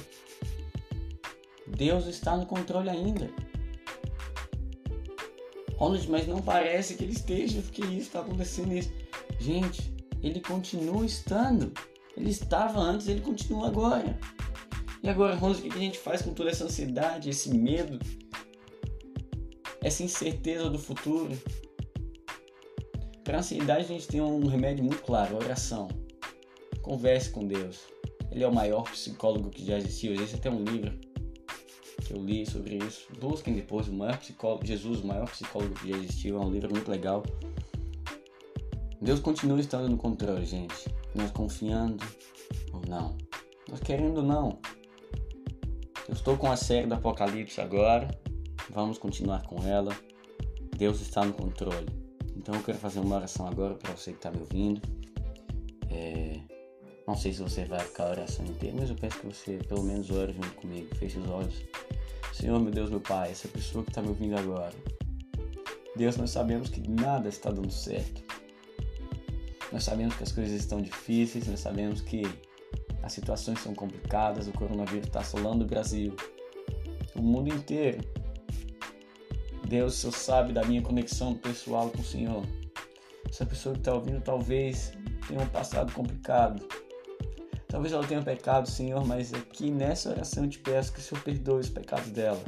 Deus 1.67 2.07
está 2.07 2.37
no 2.37 2.47
controle 2.47 2.89
ainda. 2.89 3.29
Ronald, 5.81 6.11
mas 6.11 6.27
não 6.27 6.43
parece 6.43 6.95
que 6.95 7.05
ele 7.05 7.15
esteja, 7.15 7.63
porque 7.63 7.81
isso 7.81 8.09
está 8.09 8.21
acontecendo 8.21 8.75
isso. 8.75 8.93
Gente, 9.41 9.91
ele 10.23 10.39
continua 10.39 11.07
estando. 11.07 11.73
Ele 12.15 12.29
estava 12.29 12.79
antes, 12.79 13.09
ele 13.09 13.23
continua 13.23 13.69
agora. 13.69 14.19
E 15.03 15.09
agora, 15.09 15.35
Ronald, 15.35 15.67
o 15.67 15.71
que 15.71 15.79
a 15.79 15.81
gente 15.81 15.99
faz 15.99 16.21
com 16.21 16.35
toda 16.35 16.51
essa 16.51 16.65
ansiedade, 16.65 17.31
esse 17.31 17.57
medo, 17.57 17.99
essa 19.81 20.03
incerteza 20.03 20.69
do 20.69 20.79
futuro? 20.79 21.35
Para 23.25 23.39
a 23.39 23.41
ansiedade, 23.41 23.85
a 23.85 23.89
gente 23.89 24.07
tem 24.07 24.21
um 24.21 24.47
remédio 24.47 24.85
muito 24.85 25.03
claro: 25.03 25.37
oração. 25.37 25.89
Converse 26.83 27.31
com 27.31 27.47
Deus. 27.47 27.79
Ele 28.31 28.45
é 28.45 28.47
o 28.47 28.55
maior 28.55 28.83
psicólogo 28.83 29.49
que 29.49 29.65
já 29.65 29.79
existiu. 29.79 30.13
Existe 30.13 30.37
até 30.37 30.51
um 30.51 30.63
livro 30.63 30.93
eu 32.13 32.25
li 32.25 32.45
sobre 32.45 32.77
isso. 32.77 33.09
Busquem 33.21 33.55
depois 33.55 33.89
o 33.89 33.93
maior 33.93 34.19
psicólogo, 34.19 34.67
Jesus, 34.67 35.01
o 35.01 35.07
maior 35.07 35.29
psicólogo 35.31 35.75
que 35.75 35.89
já 35.91 35.97
existiu. 35.97 36.37
É 36.37 36.41
um 36.41 36.51
livro 36.51 36.71
muito 36.71 36.91
legal. 36.91 37.23
Deus 39.01 39.21
continua 39.21 39.59
estando 39.59 39.89
no 39.89 39.97
controle, 39.97 40.45
gente. 40.45 40.95
Nós 41.15 41.31
confiando 41.31 42.05
ou 42.73 42.83
não. 42.89 43.17
Nós 43.69 43.81
querendo 43.81 44.19
ou 44.19 44.23
não. 44.23 44.59
Eu 46.07 46.15
estou 46.15 46.37
com 46.37 46.51
a 46.51 46.57
série 46.57 46.87
do 46.87 46.95
Apocalipse 46.95 47.61
agora. 47.61 48.09
Vamos 48.69 48.99
continuar 48.99 49.43
com 49.47 49.67
ela. 49.67 49.97
Deus 50.77 51.01
está 51.01 51.25
no 51.25 51.33
controle. 51.33 51.89
Então 52.37 52.55
eu 52.55 52.63
quero 52.63 52.79
fazer 52.79 53.01
uma 53.01 53.17
oração 53.17 53.47
agora 53.47 53.75
para 53.75 53.93
você 53.93 54.13
que 54.13 54.19
está 54.19 54.31
me 54.31 54.41
ouvindo. 54.41 54.83
É... 55.91 56.41
Não 57.07 57.17
sei 57.17 57.33
se 57.33 57.43
você 57.43 57.65
vai 57.65 57.81
ficar 57.81 58.05
a 58.05 58.11
oração 58.11 58.45
inteira, 58.47 58.77
mas 58.79 58.91
eu 58.91 58.97
peço 58.97 59.19
que 59.21 59.27
você 59.27 59.59
pelo 59.69 59.83
menos 59.83 60.11
ore 60.11 60.33
junto 60.33 60.53
comigo. 60.53 60.95
Feche 60.97 61.19
os 61.19 61.29
olhos. 61.29 61.55
Senhor, 62.33 62.59
meu 62.61 62.73
Deus, 62.73 62.91
meu 62.91 63.01
Pai, 63.01 63.31
essa 63.31 63.49
pessoa 63.49 63.85
que 63.85 63.91
está 63.91 64.01
me 64.01 64.09
ouvindo 64.09 64.37
agora. 64.37 64.75
Deus, 65.97 66.17
nós 66.17 66.31
sabemos 66.31 66.69
que 66.69 66.89
nada 66.89 67.29
está 67.29 67.51
dando 67.51 67.71
certo. 67.71 68.23
Nós 69.73 69.85
sabemos 69.85 70.15
que 70.17 70.23
as 70.23 70.33
coisas 70.33 70.55
estão 70.55 70.81
difíceis, 70.81 71.47
nós 71.47 71.61
sabemos 71.61 72.01
que 72.01 72.23
as 73.03 73.13
situações 73.13 73.61
são 73.61 73.75
complicadas, 73.75 74.49
o 74.49 74.53
coronavírus 74.53 75.07
está 75.07 75.21
assolando 75.21 75.65
o 75.65 75.69
Brasil, 75.69 76.15
o 77.15 77.23
mundo 77.23 77.49
inteiro. 77.49 77.99
Deus, 79.67 79.95
Senhor 79.95 80.13
sabe 80.13 80.53
da 80.53 80.65
minha 80.65 80.83
conexão 80.83 81.35
pessoal 81.35 81.91
com 81.91 82.01
o 82.01 82.05
Senhor. 82.05 82.45
Essa 83.29 83.47
pessoa 83.47 83.75
que 83.75 83.81
está 83.81 83.95
ouvindo 83.95 84.21
talvez 84.21 84.93
tenha 85.29 85.41
um 85.41 85.47
passado 85.47 85.93
complicado. 85.93 86.67
Talvez 87.71 87.93
ela 87.93 88.05
tenha 88.05 88.21
pecado, 88.21 88.69
Senhor, 88.69 89.07
mas 89.07 89.33
aqui 89.33 89.71
nessa 89.71 90.11
oração 90.11 90.45
eu 90.45 90.51
te 90.51 90.59
peço 90.59 90.93
que 90.93 90.99
o 90.99 91.03
Senhor 91.03 91.23
perdoe 91.23 91.61
os 91.61 91.69
pecados 91.69 92.11
dela. 92.11 92.43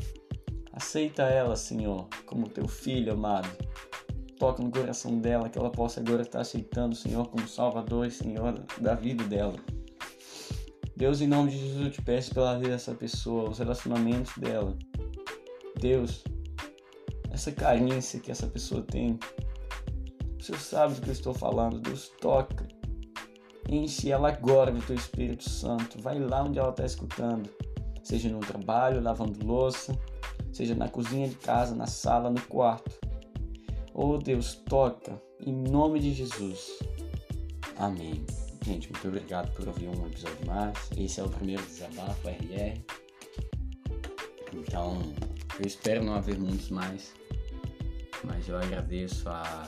Aceita 0.72 1.22
ela, 1.22 1.54
Senhor, 1.54 2.08
como 2.26 2.48
teu 2.48 2.66
filho 2.66 3.12
amado. 3.12 3.48
Toca 4.36 4.60
no 4.60 4.70
coração 4.70 5.20
dela, 5.20 5.48
que 5.48 5.56
ela 5.56 5.70
possa 5.70 6.00
agora 6.00 6.22
estar 6.22 6.40
aceitando 6.40 6.94
o 6.94 6.98
Senhor 6.98 7.28
como 7.28 7.46
Salvador 7.46 8.06
e 8.06 8.10
Senhor 8.10 8.64
da 8.80 8.94
vida 8.94 9.22
dela. 9.24 9.54
Deus, 10.96 11.20
em 11.20 11.28
nome 11.28 11.52
de 11.52 11.58
Jesus, 11.58 11.84
eu 11.86 11.90
te 11.92 12.02
peço 12.02 12.34
pela 12.34 12.58
vida 12.58 12.70
dessa 12.70 12.92
pessoa, 12.92 13.50
os 13.50 13.58
relacionamentos 13.58 14.36
dela. 14.38 14.76
Deus, 15.78 16.24
essa 17.30 17.52
carência 17.52 18.18
que 18.18 18.30
essa 18.32 18.48
pessoa 18.48 18.82
tem. 18.82 19.18
O 20.38 20.42
Senhor 20.42 20.58
sabe 20.58 20.94
do 20.94 21.02
que 21.02 21.10
eu 21.10 21.12
estou 21.12 21.32
falando. 21.32 21.78
Deus 21.78 22.10
toca. 22.20 22.66
Enche 23.68 24.10
ela 24.10 24.28
agora 24.28 24.70
do 24.72 24.80
teu 24.80 24.96
Espírito 24.96 25.48
Santo. 25.48 26.00
Vai 26.00 26.18
lá 26.18 26.42
onde 26.42 26.58
ela 26.58 26.70
está 26.70 26.84
escutando. 26.84 27.48
Seja 28.02 28.28
no 28.28 28.40
trabalho, 28.40 29.00
lavando 29.00 29.44
louça, 29.46 29.96
seja 30.52 30.74
na 30.74 30.88
cozinha 30.88 31.28
de 31.28 31.36
casa, 31.36 31.74
na 31.74 31.86
sala, 31.86 32.30
no 32.30 32.40
quarto. 32.42 32.98
Oh 33.94 34.18
Deus, 34.18 34.54
toca 34.68 35.20
em 35.40 35.52
nome 35.52 36.00
de 36.00 36.12
Jesus. 36.12 36.78
Amém. 37.76 38.24
Gente, 38.64 38.90
muito 38.92 39.08
obrigado 39.08 39.52
por 39.54 39.66
ouvir 39.68 39.88
um 39.88 40.06
episódio 40.06 40.46
mais. 40.46 40.76
Esse 40.96 41.20
é 41.20 41.24
o 41.24 41.28
primeiro 41.28 41.62
desabafo 41.62 42.28
RR. 42.28 42.80
Então, 44.52 45.00
eu 45.58 45.66
espero 45.66 46.04
não 46.04 46.14
haver 46.14 46.38
muitos 46.38 46.68
mais 46.70 47.12
mas 48.24 48.48
eu 48.48 48.56
agradeço 48.56 49.28
a, 49.28 49.66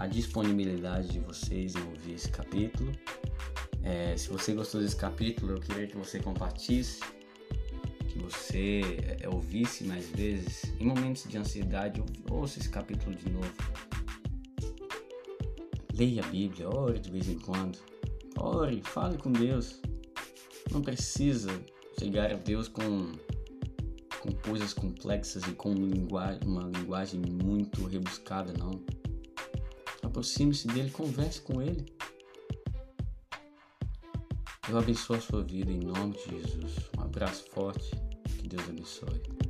a 0.00 0.06
disponibilidade 0.06 1.08
de 1.08 1.20
vocês 1.20 1.74
em 1.76 1.82
ouvir 1.82 2.14
esse 2.14 2.30
capítulo. 2.30 2.90
É, 3.82 4.16
se 4.16 4.30
você 4.30 4.54
gostou 4.54 4.80
desse 4.80 4.96
capítulo, 4.96 5.52
eu 5.52 5.60
queria 5.60 5.86
que 5.86 5.96
você 5.96 6.18
compartilhasse, 6.18 7.00
que 8.08 8.18
você 8.18 8.80
é, 9.20 9.28
ouvisse 9.28 9.84
mais 9.84 10.08
vezes. 10.08 10.72
Em 10.80 10.86
momentos 10.86 11.24
de 11.28 11.36
ansiedade, 11.36 12.02
ouça 12.30 12.58
esse 12.58 12.70
capítulo 12.70 13.14
de 13.14 13.28
novo. 13.28 13.52
Leia 15.92 16.24
a 16.24 16.28
Bíblia, 16.28 16.66
ore 16.70 16.98
de 16.98 17.10
vez 17.10 17.28
em 17.28 17.38
quando. 17.38 17.78
Ore, 18.38 18.80
fale 18.82 19.18
com 19.18 19.30
Deus. 19.30 19.82
Não 20.72 20.80
precisa 20.80 21.50
chegar 21.98 22.32
a 22.32 22.36
Deus 22.36 22.68
com 22.68 23.12
com 24.20 24.32
coisas 24.32 24.74
complexas 24.74 25.42
e 25.44 25.52
com 25.52 25.72
uma 25.72 26.70
linguagem 26.76 27.20
muito 27.42 27.86
rebuscada, 27.86 28.52
não. 28.52 28.99
Aproxime-se 30.10 30.66
dele, 30.66 30.90
converse 30.90 31.40
com 31.40 31.62
ele. 31.62 31.86
Eu 34.68 34.76
abençoo 34.76 35.14
a 35.14 35.20
sua 35.20 35.40
vida 35.42 35.70
em 35.70 35.78
nome 35.78 36.16
de 36.16 36.36
Jesus. 36.36 36.72
Um 36.98 37.02
abraço 37.02 37.44
forte. 37.52 37.90
Que 38.40 38.48
Deus 38.48 38.68
abençoe. 38.68 39.49